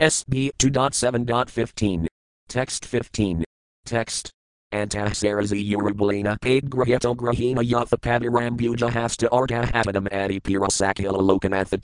[0.00, 2.06] SB 2.7.15.
[2.48, 3.44] Text 15.
[3.84, 4.30] Text.
[4.72, 11.78] Antahsarazi Urubalina paid Graheto Grahina Yathapavirambuja hasta Arta Hapadam Adi Pirasakila Lokanatha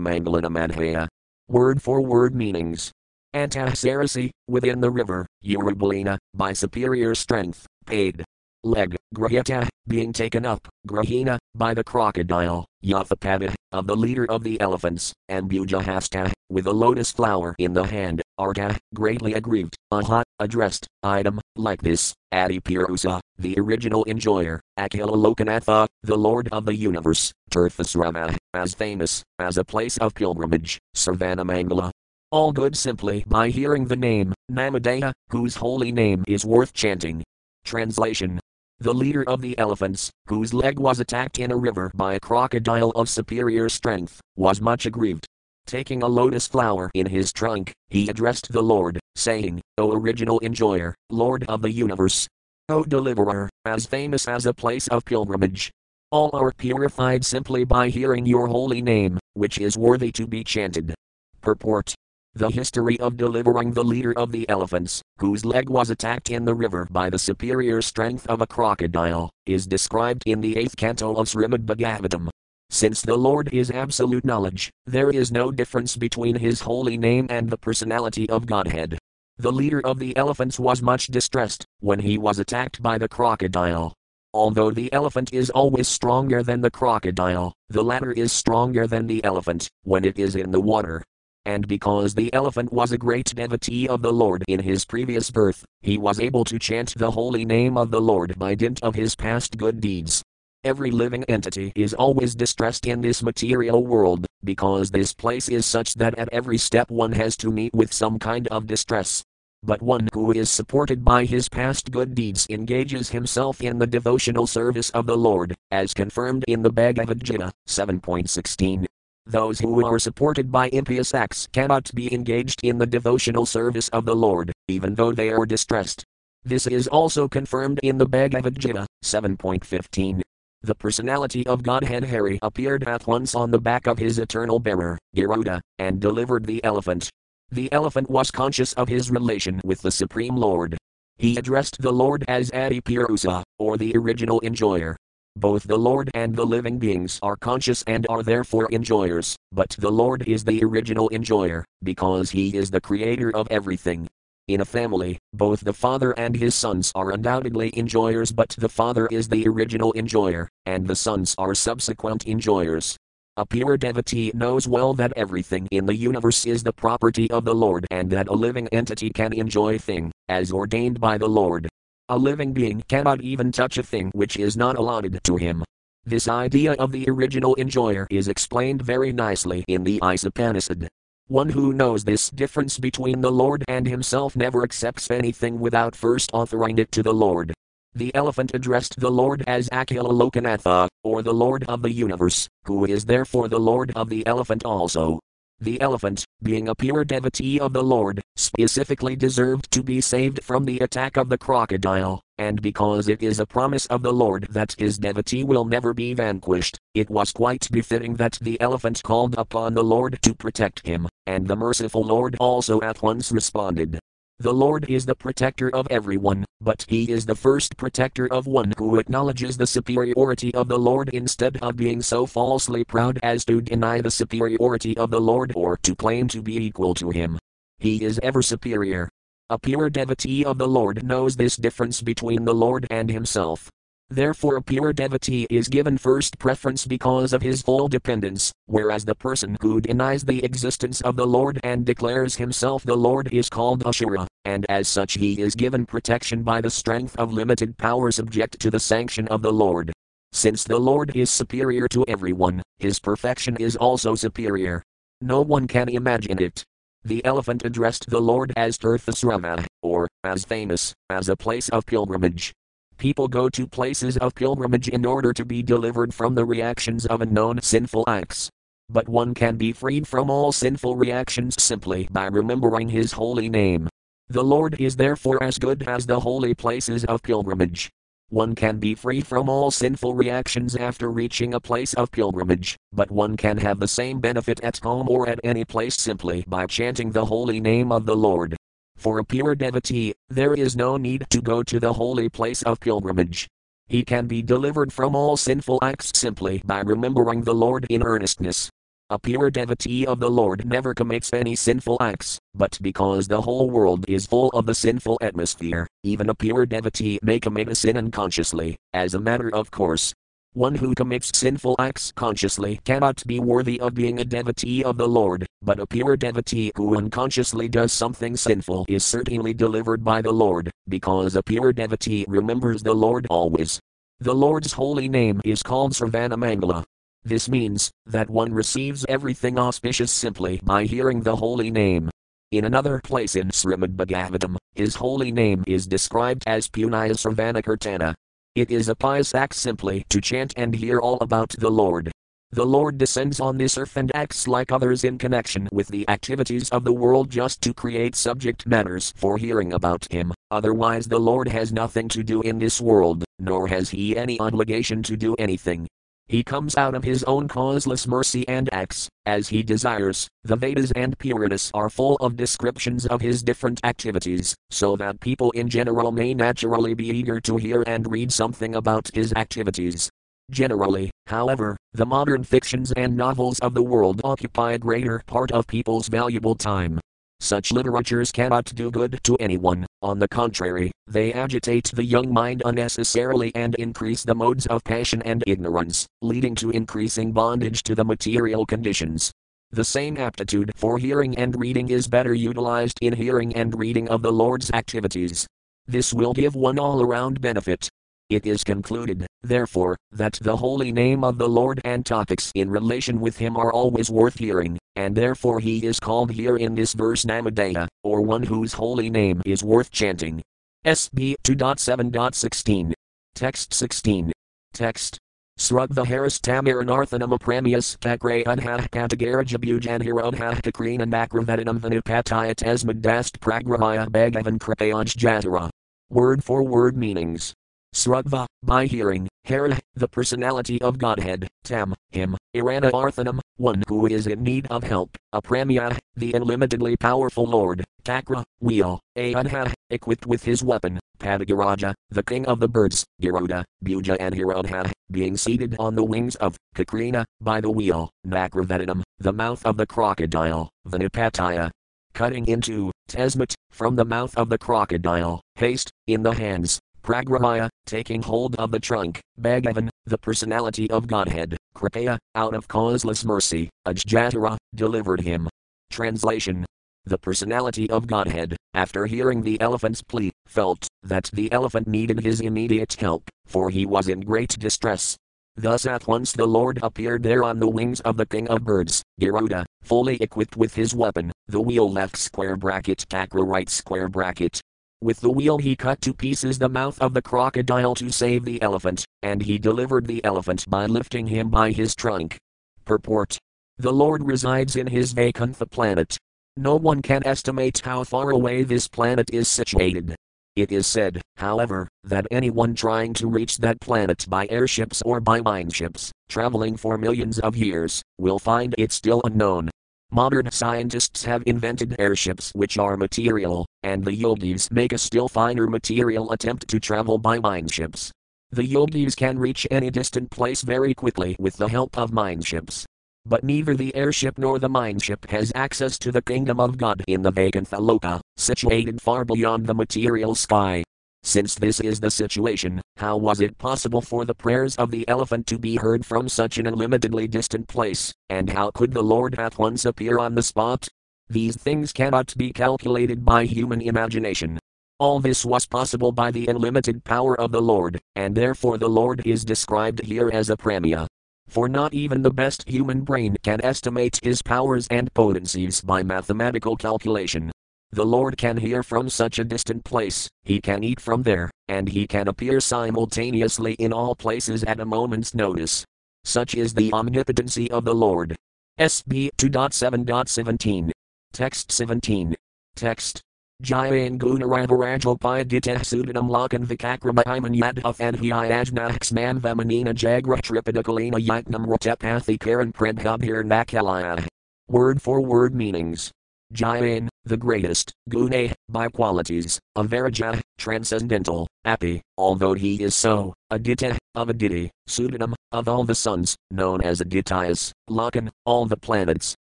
[0.00, 1.08] Mangalana Madhaya.
[1.48, 2.90] Word for word meanings.
[3.34, 8.24] Antahsarasi, within the river, Urubalina, by superior strength, paid.
[8.64, 14.58] Leg, Grahita, being taken up, Grahina, by the crocodile, Yathapava, of the leader of the
[14.60, 20.86] elephants, and Bujahasta, with a lotus flower in the hand, Arta, greatly aggrieved, Aha, addressed,
[21.02, 28.36] item, like this, Adipurusa, the original enjoyer, Akila Lokanatha, the Lord of the universe, Tirthasrama,
[28.54, 31.90] as famous, as a place of pilgrimage, Sarvanamangala.
[32.30, 37.22] All good simply by hearing the name, Namadaya, whose holy name is worth chanting.
[37.64, 38.40] Translation
[38.80, 42.90] the leader of the elephants, whose leg was attacked in a river by a crocodile
[42.90, 45.26] of superior strength, was much aggrieved.
[45.68, 50.94] Taking a lotus flower in his trunk, he addressed the Lord, saying, O original enjoyer,
[51.10, 52.26] Lord of the universe,
[52.70, 55.70] O deliverer, as famous as a place of pilgrimage.
[56.10, 60.94] All are purified simply by hearing your holy name, which is worthy to be chanted.
[61.42, 61.94] Purport
[62.34, 66.54] the history of delivering the leader of the elephants, whose leg was attacked in the
[66.54, 71.26] river by the superior strength of a crocodile, is described in the eighth canto of
[71.26, 72.30] Srimad Bhagavatam.
[72.70, 77.48] Since the Lord is absolute knowledge, there is no difference between his holy name and
[77.48, 78.98] the personality of Godhead.
[79.38, 83.94] The leader of the elephants was much distressed when he was attacked by the crocodile.
[84.34, 89.24] Although the elephant is always stronger than the crocodile, the latter is stronger than the
[89.24, 91.02] elephant when it is in the water
[91.48, 95.64] and because the elephant was a great devotee of the Lord in his previous birth,
[95.80, 99.16] he was able to chant the holy name of the Lord by dint of his
[99.16, 100.22] past good deeds.
[100.64, 105.94] Every living entity is always distressed in this material world, because this place is such
[105.94, 109.22] that at every step one has to meet with some kind of distress.
[109.62, 114.48] But one who is supported by his past good deeds engages himself in the devotional
[114.48, 118.84] service of the Lord, as confirmed in the Bhagavad Gita 7.16.
[119.26, 124.06] Those who are supported by impious acts cannot be engaged in the devotional service of
[124.06, 126.04] the Lord, even though they are distressed.
[126.44, 130.22] This is also confirmed in the Bhagavad Gita 7.15.
[130.62, 134.98] The personality of Godhead Hari appeared at once on the back of his eternal bearer,
[135.14, 137.10] Garuda, and delivered the elephant.
[137.50, 140.76] The elephant was conscious of his relation with the Supreme Lord.
[141.16, 144.96] He addressed the Lord as Adipurusa, or the original enjoyer,
[145.38, 149.90] both the Lord and the living beings are conscious and are therefore enjoyers, but the
[149.90, 154.08] Lord is the original enjoyer, because he is the creator of everything.
[154.48, 159.06] In a family, both the father and his sons are undoubtedly enjoyers, but the father
[159.08, 162.96] is the original enjoyer, and the sons are subsequent enjoyers.
[163.36, 167.54] A pure devotee knows well that everything in the universe is the property of the
[167.54, 171.68] Lord and that a living entity can enjoy thing, as ordained by the Lord.
[172.08, 175.62] A living being cannot even touch a thing which is not allotted to him.
[176.06, 180.88] This idea of the original enjoyer is explained very nicely in the Ishopanishad.
[181.28, 186.30] One who knows this difference between the Lord and himself never accepts anything without first
[186.32, 187.52] offering it to the Lord.
[187.94, 192.86] The elephant addressed the Lord as Akila Lokanatha, or the Lord of the universe, who
[192.86, 195.20] is therefore the Lord of the elephant also.
[195.60, 200.64] The elephant, being a pure devotee of the Lord, specifically deserved to be saved from
[200.64, 204.76] the attack of the crocodile, and because it is a promise of the Lord that
[204.78, 209.74] his devotee will never be vanquished, it was quite befitting that the elephant called upon
[209.74, 213.98] the Lord to protect him, and the merciful Lord also at once responded.
[214.38, 218.72] The Lord is the protector of everyone, but He is the first protector of one
[218.78, 223.60] who acknowledges the superiority of the Lord instead of being so falsely proud as to
[223.60, 227.38] deny the superiority of the Lord or to claim to be equal to Him.
[227.78, 229.10] He is ever superior.
[229.50, 233.70] A pure devotee of the Lord knows this difference between the Lord and himself.
[234.10, 239.14] Therefore, a pure devotee is given first preference because of his full dependence, whereas the
[239.14, 243.84] person who denies the existence of the Lord and declares himself the Lord is called
[243.84, 248.58] Ashura, and as such he is given protection by the strength of limited power subject
[248.60, 249.92] to the sanction of the Lord.
[250.32, 254.82] Since the Lord is superior to everyone, his perfection is also superior.
[255.20, 256.64] No one can imagine it.
[257.04, 262.54] The elephant addressed the Lord as Tirthasrama, or, as famous, as a place of pilgrimage.
[262.98, 267.22] People go to places of pilgrimage in order to be delivered from the reactions of
[267.22, 268.50] unknown sinful acts.
[268.90, 273.88] But one can be freed from all sinful reactions simply by remembering His holy name.
[274.28, 277.88] The Lord is therefore as good as the holy places of pilgrimage.
[278.30, 283.12] One can be free from all sinful reactions after reaching a place of pilgrimage, but
[283.12, 287.12] one can have the same benefit at home or at any place simply by chanting
[287.12, 288.57] the holy name of the Lord.
[288.98, 292.80] For a pure devotee, there is no need to go to the holy place of
[292.80, 293.46] pilgrimage.
[293.86, 298.68] He can be delivered from all sinful acts simply by remembering the Lord in earnestness.
[299.08, 303.70] A pure devotee of the Lord never commits any sinful acts, but because the whole
[303.70, 307.96] world is full of the sinful atmosphere, even a pure devotee may commit a sin
[307.96, 310.12] unconsciously, as a matter of course.
[310.54, 315.08] One who commits sinful acts consciously cannot be worthy of being a devotee of the
[315.08, 320.32] Lord, but a pure devotee who unconsciously does something sinful is certainly delivered by the
[320.32, 323.78] Lord, because a pure devotee remembers the Lord always.
[324.20, 326.84] The Lord's holy name is called Sarvanamangala,
[327.24, 332.08] this means that one receives everything auspicious simply by hearing the holy name.
[332.52, 338.14] In another place in Srimad Bhagavatam, his holy name is described as Punaya Sarvanakirtana.
[338.54, 342.10] It is a pious act simply to chant and hear all about the Lord.
[342.50, 346.70] The Lord descends on this earth and acts like others in connection with the activities
[346.70, 351.46] of the world just to create subject matters for hearing about Him, otherwise, the Lord
[351.48, 355.86] has nothing to do in this world, nor has He any obligation to do anything.
[356.28, 360.28] He comes out of his own causeless mercy and acts, as he desires.
[360.44, 365.50] The Vedas and Puranas are full of descriptions of his different activities, so that people
[365.52, 370.10] in general may naturally be eager to hear and read something about his activities.
[370.50, 375.66] Generally, however, the modern fictions and novels of the world occupy a greater part of
[375.66, 377.00] people's valuable time.
[377.40, 382.62] Such literatures cannot do good to anyone, on the contrary, they agitate the young mind
[382.64, 388.04] unnecessarily and increase the modes of passion and ignorance, leading to increasing bondage to the
[388.04, 389.30] material conditions.
[389.70, 394.22] The same aptitude for hearing and reading is better utilized in hearing and reading of
[394.22, 395.46] the Lord's activities.
[395.86, 397.88] This will give one all around benefit,
[398.30, 403.20] it is concluded, therefore, that the holy name of the Lord and topics in relation
[403.20, 407.24] with him are always worth hearing, and therefore he is called here in this verse
[407.24, 410.42] Namadaya, or one whose holy name is worth chanting.
[410.84, 412.92] SB 2.7.16.
[413.36, 414.32] Text 16.
[414.74, 415.16] Text.
[415.56, 425.16] Srugva Haris Tamiranarthanam Apramius Kakre Unha Katagarajabujan Hirodha Kakrina Nakravadanam Vanupataya Tasmadast Pragrahaya Bhagavan Kripayaj
[425.16, 425.70] Jatara.
[426.10, 427.54] Word for word meanings.
[427.98, 434.28] Srugva, by hearing, Hara, the personality of Godhead, Tam, him, Irana Arthanam, one who is
[434.28, 440.62] in need of help, Apramya, the unlimitedly powerful Lord, Takra, wheel, Ayanha, equipped with his
[440.62, 446.04] weapon, Padagaraja, the king of the birds, Garuda, Bhuja and Hirodha, being seated on the
[446.04, 451.68] wings of Kakrina, by the wheel, Nakravadanam, the mouth of the crocodile, Vanupataya,
[452.14, 458.22] cutting into, Tesmat, from the mouth of the crocodile, haste, in the hands, Pragrahaya, taking
[458.22, 464.56] hold of the trunk, Bhagavan, the personality of Godhead, Kripaya, out of causeless mercy, Ajjatara,
[464.74, 465.48] delivered him.
[465.90, 466.66] Translation
[467.04, 472.40] The personality of Godhead, after hearing the elephant's plea, felt that the elephant needed his
[472.40, 475.16] immediate help, for he was in great distress.
[475.56, 479.02] Thus at once the Lord appeared there on the wings of the king of birds,
[479.18, 484.60] Garuda, fully equipped with his weapon, the wheel left square bracket Takra right square bracket,
[485.00, 488.60] with the wheel he cut to pieces the mouth of the crocodile to save the
[488.62, 492.36] elephant, and he delivered the elephant by lifting him by his trunk.
[492.84, 493.38] Purport
[493.76, 496.16] The Lord resides in his Vaikuntha planet.
[496.56, 500.16] No one can estimate how far away this planet is situated.
[500.56, 505.40] It is said, however, that anyone trying to reach that planet by airships or by
[505.40, 509.70] mineships, traveling for millions of years, will find it still unknown.
[510.10, 515.66] Modern scientists have invented airships which are material, and the yogis make a still finer
[515.66, 518.10] material attempt to travel by mineships.
[518.50, 522.84] The yogis can reach any distant place very quickly with the help of mineships.
[523.26, 527.20] But neither the airship nor the mineship has access to the kingdom of God in
[527.20, 530.82] the Vaikuntha Loka, situated far beyond the material sky.
[531.22, 535.46] Since this is the situation, how was it possible for the prayers of the elephant
[535.48, 539.58] to be heard from such an unlimitedly distant place, and how could the Lord at
[539.58, 540.88] once appear on the spot?
[541.30, 544.58] These things cannot be calculated by human imagination.
[544.98, 549.26] All this was possible by the unlimited power of the Lord, and therefore the Lord
[549.26, 551.06] is described here as Apramya.
[551.46, 556.76] For not even the best human brain can estimate his powers and potencies by mathematical
[556.76, 557.52] calculation.
[557.92, 561.90] The Lord can hear from such a distant place, he can eat from there, and
[561.90, 565.84] he can appear simultaneously in all places at a moment's notice.
[566.24, 568.34] Such is the omnipotency of the Lord.
[568.78, 570.90] SB 2.7.17.
[571.32, 572.34] Text 17.
[572.74, 573.22] Text.
[573.62, 582.38] Jayan Gunaravarajopayaditah eh Sudanam Lakan Vikakrama Iman Yadhuff and Hyajnaxman Vamanina Jagra Tripidakalina Yatnam Rotepathi
[582.38, 584.26] Karan Predhabhir Nakalaya.
[584.68, 586.12] Word for word meanings.
[586.54, 594.30] Jayan, the greatest, Gune, by qualities, Avaraja, transcendental, Api, although he is so, Aditya, of
[594.30, 599.34] Aditi, Sudanam, of all the suns, known as Adityas, Lakan, all the planets,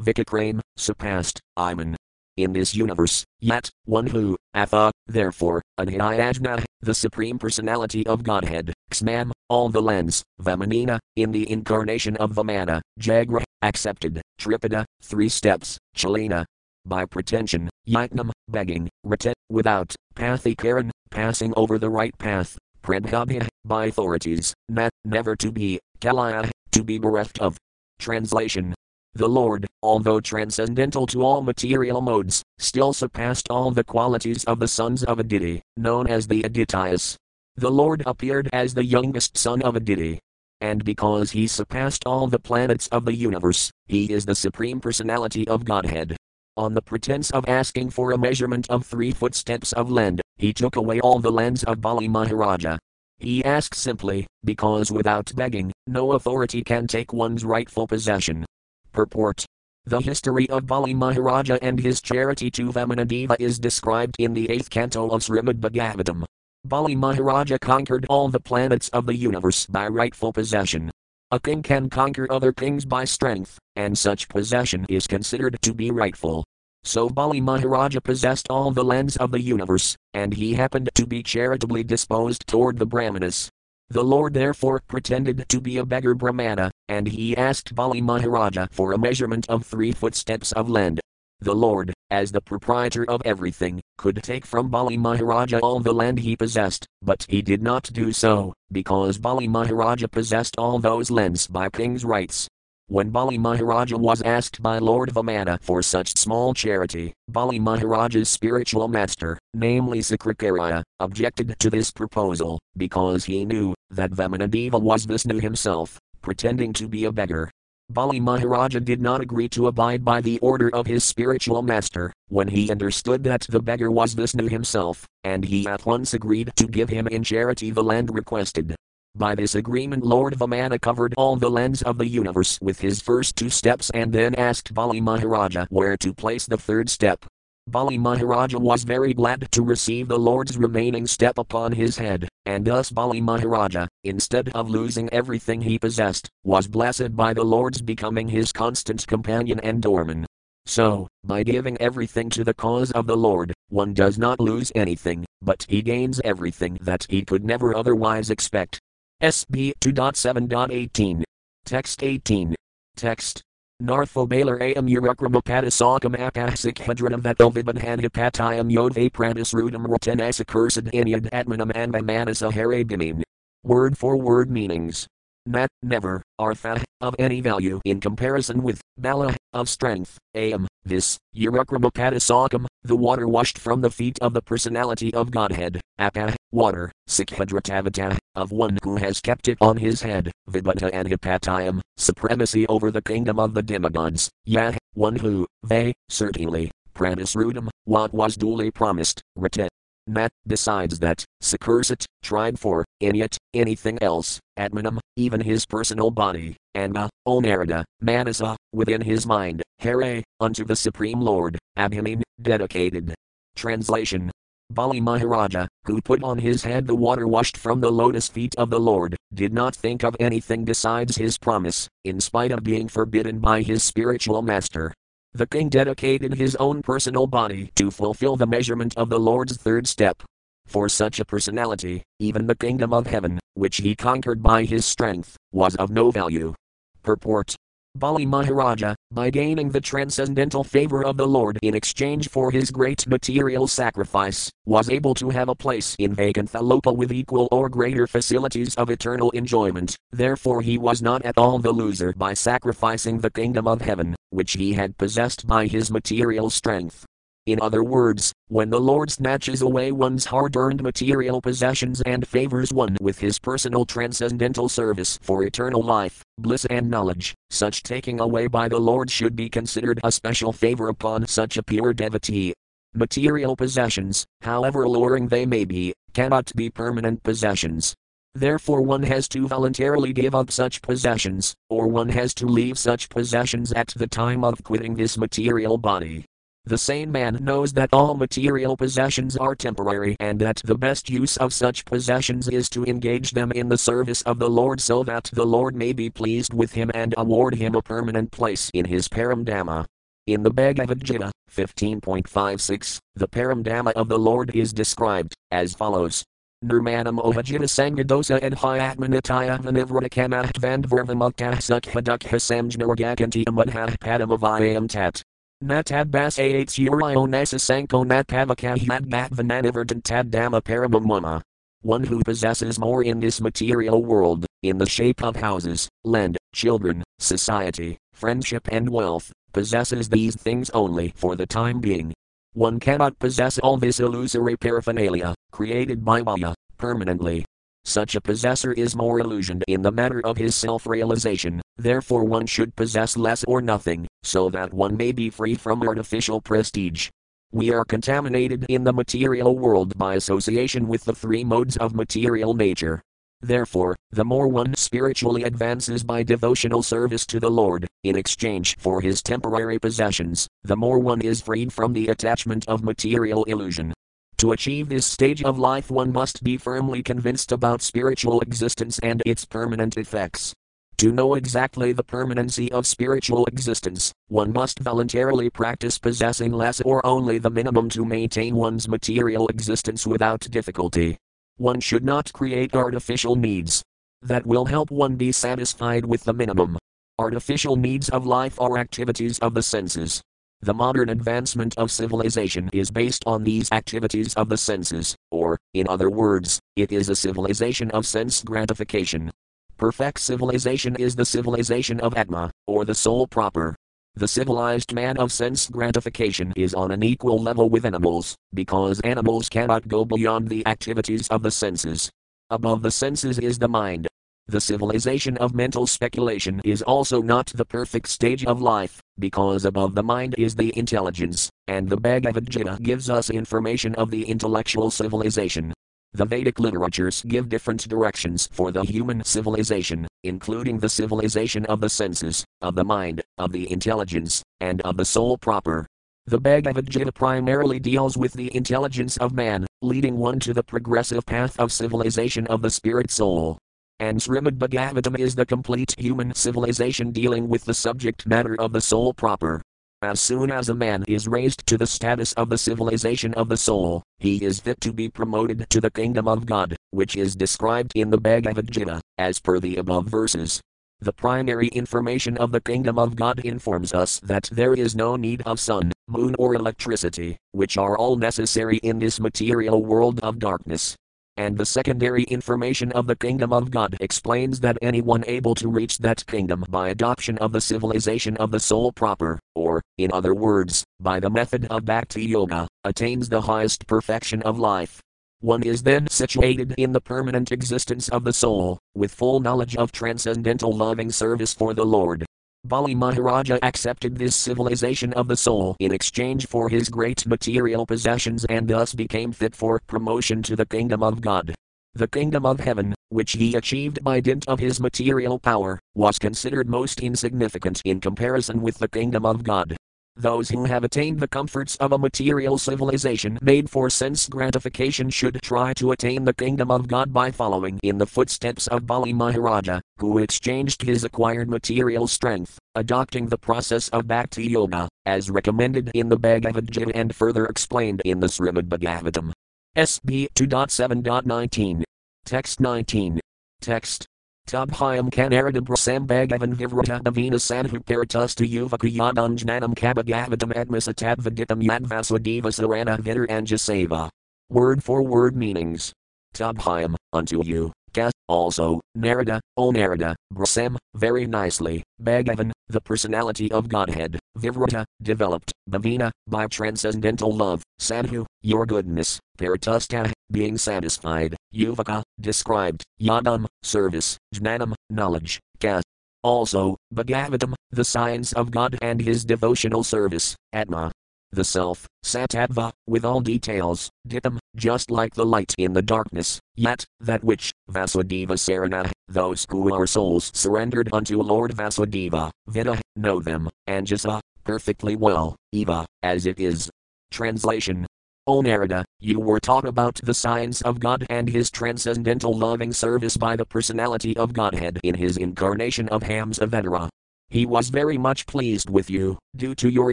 [0.00, 1.96] Vikakrame, surpassed, Iman,
[2.36, 9.30] in this universe, yet, one who, Atha, therefore, Adhyayajna, the Supreme Personality of Godhead, Xmam,
[9.48, 16.44] all the lens, Vamanina, in the incarnation of Vamana, Jagra, accepted, Tripada, three steps, Chalina,
[16.88, 24.54] by pretension, Yatnam, begging, Rata, without, Pathikaran, passing over the right path, Pradhabhya, by authorities,
[24.68, 27.56] Nat, never to be, Kalaya, to be bereft of.
[27.98, 28.74] Translation
[29.16, 34.68] the Lord, although transcendental to all material modes, still surpassed all the qualities of the
[34.68, 37.16] sons of Aditi, known as the Adityas.
[37.56, 40.18] The Lord appeared as the youngest son of Aditi.
[40.60, 45.48] And because he surpassed all the planets of the universe, he is the Supreme Personality
[45.48, 46.14] of Godhead.
[46.58, 50.76] On the pretense of asking for a measurement of three footsteps of land, he took
[50.76, 52.78] away all the lands of Bali Maharaja.
[53.18, 58.46] He asked simply, because without begging, no authority can take one's rightful possession.
[58.90, 59.44] Purport
[59.84, 64.70] The history of Bali Maharaja and his charity to Vamanadeva is described in the eighth
[64.70, 66.24] canto of Srimad Bhagavatam.
[66.64, 70.90] Bali Maharaja conquered all the planets of the universe by rightful possession.
[71.32, 75.90] A king can conquer other kings by strength, and such possession is considered to be
[75.90, 76.44] rightful.
[76.84, 81.24] So Bali Maharaja possessed all the lands of the universe, and he happened to be
[81.24, 83.50] charitably disposed toward the Brahmanas.
[83.88, 88.92] The Lord therefore pretended to be a beggar Brahmana, and he asked Bali Maharaja for
[88.92, 91.00] a measurement of three footsteps of land.
[91.40, 96.18] The Lord, as the proprietor of everything, could take from Bali Maharaja all the land
[96.18, 101.46] he possessed, but he did not do so, because Bali Maharaja possessed all those lands
[101.46, 102.48] by king's rights.
[102.88, 108.88] When Bali Maharaja was asked by Lord Vamana for such small charity, Bali Maharaja's spiritual
[108.88, 115.98] master, namely Sukracarya, objected to this proposal, because he knew that Vamanadeva was Vishnu himself,
[116.22, 117.50] pretending to be a beggar.
[117.88, 122.48] Bali Maharaja did not agree to abide by the order of his spiritual master, when
[122.48, 126.88] he understood that the beggar was Vishnu himself, and he at once agreed to give
[126.88, 128.74] him in charity the land requested.
[129.14, 133.36] By this agreement, Lord Vamana covered all the lands of the universe with his first
[133.36, 137.24] two steps and then asked Bali Maharaja where to place the third step.
[137.68, 142.64] Bali Maharaja was very glad to receive the Lord's remaining step upon his head, and
[142.64, 148.28] thus Bali Maharaja, instead of losing everything he possessed, was blessed by the Lord's becoming
[148.28, 150.24] his constant companion and doorman.
[150.64, 155.24] So, by giving everything to the cause of the Lord, one does not lose anything,
[155.42, 158.78] but he gains everything that he could never otherwise expect.
[159.20, 161.24] SB 2.7.18.
[161.64, 162.54] Text 18.
[162.94, 163.42] Text.
[163.82, 172.50] Nartho Balar am Urukramapadasakam akasik hedranam vetovibanhan hipatayam yodve pradisrudam rotenas accursed inyad atmanam anvamanasa
[172.50, 173.22] harabimin.
[173.62, 175.06] Word for word meanings.
[175.48, 182.66] Nat, never, Artha, of any value in comparison with, Bala, of strength, Am, this, Urukramapadasakam,
[182.82, 188.50] the water washed from the feet of the personality of Godhead, Apa, water, Sikhadratavata, of
[188.50, 193.38] one who has kept it on his head, Vibhata and Hipatayam, supremacy over the kingdom
[193.38, 199.68] of the demigods, Yah, one who, they, certainly, Pradisrudam, what was duly promised, Rata,
[200.06, 207.06] Nat, besides that, Sakursat, tried for, Inyat, anything else, Atmanam, even his personal body, Anma,
[207.06, 213.14] uh, Onarada, Manasa, uh, within his mind, Hare, eh, unto the Supreme Lord, Abhimin, dedicated.
[213.56, 214.30] Translation
[214.70, 218.68] Bali Maharaja, who put on his head the water washed from the lotus feet of
[218.68, 223.38] the Lord, did not think of anything besides his promise, in spite of being forbidden
[223.38, 224.92] by his spiritual master,
[225.36, 229.86] the king dedicated his own personal body to fulfill the measurement of the Lord's third
[229.86, 230.22] step.
[230.66, 235.36] For such a personality, even the kingdom of heaven, which he conquered by his strength,
[235.52, 236.54] was of no value.
[237.02, 237.54] Purport
[237.98, 243.06] Bali Maharaja, by gaining the transcendental favor of the Lord in exchange for his great
[243.06, 246.62] material sacrifice, was able to have a place in Vaikuntha
[246.92, 251.72] with equal or greater facilities of eternal enjoyment, therefore he was not at all the
[251.72, 257.06] loser by sacrificing the kingdom of heaven, which he had possessed by his material strength.
[257.46, 262.72] In other words, when the Lord snatches away one's hard earned material possessions and favors
[262.72, 268.48] one with his personal transcendental service for eternal life, bliss, and knowledge, such taking away
[268.48, 272.52] by the Lord should be considered a special favor upon such a pure devotee.
[272.94, 277.94] Material possessions, however alluring they may be, cannot be permanent possessions.
[278.34, 283.08] Therefore, one has to voluntarily give up such possessions, or one has to leave such
[283.08, 286.24] possessions at the time of quitting this material body.
[286.68, 291.36] The sane man knows that all material possessions are temporary and that the best use
[291.36, 295.30] of such possessions is to engage them in the service of the Lord so that
[295.32, 299.06] the Lord may be pleased with him and award him a permanent place in his
[299.06, 299.86] Paramdhamma.
[300.26, 306.24] In the Bhagavad Gita 15.56, the Paramdhamma of the Lord is described as follows.
[306.64, 315.22] Nirmanam ohajita sangadosa and hyatmanitaya vanivratakamaht vandvarvamuktah sukhadukha samjnargakanti amadha padamavayam tat.
[315.64, 321.40] Natad bas ahs urio nasa sanko natpavakahyad bhatvananivardant tad dhamma paramamuma.
[321.80, 327.02] One who possesses more in this material world, in the shape of houses, land, children,
[327.18, 332.12] society, friendship, and wealth, possesses these things only for the time being.
[332.52, 337.46] One cannot possess all this illusory paraphernalia, created by Maya, permanently.
[337.86, 342.46] Such a possessor is more illusioned in the matter of his self realization, therefore, one
[342.46, 347.08] should possess less or nothing, so that one may be free from artificial prestige.
[347.52, 352.54] We are contaminated in the material world by association with the three modes of material
[352.54, 353.00] nature.
[353.40, 359.00] Therefore, the more one spiritually advances by devotional service to the Lord, in exchange for
[359.00, 363.92] his temporary possessions, the more one is freed from the attachment of material illusion.
[364.38, 369.22] To achieve this stage of life, one must be firmly convinced about spiritual existence and
[369.24, 370.52] its permanent effects.
[370.98, 377.04] To know exactly the permanency of spiritual existence, one must voluntarily practice possessing less or
[377.04, 381.18] only the minimum to maintain one's material existence without difficulty.
[381.58, 383.82] One should not create artificial needs.
[384.22, 386.78] That will help one be satisfied with the minimum.
[387.18, 390.22] Artificial needs of life are activities of the senses,
[390.62, 395.86] the modern advancement of civilization is based on these activities of the senses, or, in
[395.86, 399.30] other words, it is a civilization of sense gratification.
[399.78, 403.76] Perfect civilization is the civilization of Atma, or the soul proper.
[404.14, 409.50] The civilized man of sense gratification is on an equal level with animals, because animals
[409.50, 412.10] cannot go beyond the activities of the senses.
[412.48, 414.08] Above the senses is the mind,
[414.48, 419.94] the civilization of mental speculation is also not the perfect stage of life, because above
[419.94, 424.90] the mind is the intelligence, and the Bhagavad Gita gives us information of the intellectual
[424.90, 425.74] civilization.
[426.12, 431.88] The Vedic literatures give different directions for the human civilization, including the civilization of the
[431.88, 435.86] senses, of the mind, of the intelligence, and of the soul proper.
[436.26, 441.24] The Bhagavad Gita primarily deals with the intelligence of man, leading one to the progressive
[441.26, 443.58] path of civilization of the spirit soul
[443.98, 448.80] and Srimad Bhagavatam is the complete human civilization dealing with the subject matter of the
[448.80, 449.62] soul proper.
[450.06, 453.56] As soon as a man is raised to the status of the civilization of the
[453.56, 457.90] soul, he is fit to be promoted to the kingdom of God, which is described
[457.96, 460.60] in the Bhagavad Gita, as per the above verses.
[461.00, 465.42] The primary information of the kingdom of God informs us that there is no need
[465.42, 470.94] of sun, moon, or electricity, which are all necessary in this material world of darkness
[471.36, 475.98] and the secondary information of the kingdom of God explains that anyone able to reach
[475.98, 480.84] that kingdom by adoption of the civilization of the soul proper, or, in other words,
[481.00, 485.00] by the method of bhakti yoga, attains the highest perfection of life.
[485.40, 489.92] One is then situated in the permanent existence of the soul, with full knowledge of
[489.92, 492.24] transcendental loving service for the Lord,
[492.68, 498.44] Bali Maharaja accepted this civilization of the soul in exchange for his great material possessions
[498.46, 501.54] and thus became fit for promotion to the kingdom of God.
[501.94, 506.68] The kingdom of heaven, which he achieved by dint of his material power, was considered
[506.68, 509.76] most insignificant in comparison with the kingdom of God.
[510.18, 515.42] Those who have attained the comforts of a material civilization made for sense gratification should
[515.42, 519.80] try to attain the kingdom of God by following in the footsteps of Bali Maharaja,
[519.98, 526.08] who exchanged his acquired material strength, adopting the process of Bhakti Yoga, as recommended in
[526.08, 529.32] the Bhagavad Gita and further explained in the Srimad Bhagavatam.
[529.76, 531.82] SB 2.7.19.
[532.24, 533.20] Text 19.
[533.60, 534.06] Text
[534.46, 544.08] Tubhyam Kanaradabrasam Bhagavan Vivrata Navina Sadhu Paratusta Yuvaka Yadanjnanam Kabagavatam Admasatadvaditam Yadvaswadeva Sarana Vidar Anjaseva.
[544.48, 545.92] Word for word meanings.
[546.32, 553.68] Tubhyam, unto you, Ka, also, Narada, O Narada, Brasam, very nicely, Bhagavan, the personality of
[553.68, 562.82] Godhead, Vivrata, developed, Bhavina, by transcendental love, Sadhu, your goodness, Paratusta, being satisfied, Yuvaka, described,
[563.00, 565.80] Yadam, service, Jnanam, knowledge, Ka.
[566.22, 570.90] Also, Bhagavatam, the science of God and his devotional service, Atma.
[571.32, 576.84] the self, Sattva, with all details, Ditam, just like the light in the darkness, yet,
[577.00, 583.48] that which, Vasudeva Sarana, those who are souls surrendered unto Lord Vasudeva, Vida, know them,
[583.66, 586.70] and Anjasa, perfectly well, Eva, as it is.
[587.10, 587.86] Translation
[588.28, 593.16] O Narada, you were taught about the science of God and His transcendental loving service
[593.16, 596.88] by the personality of Godhead in His incarnation of Hamsavatara.
[597.28, 599.92] He was very much pleased with you, due to your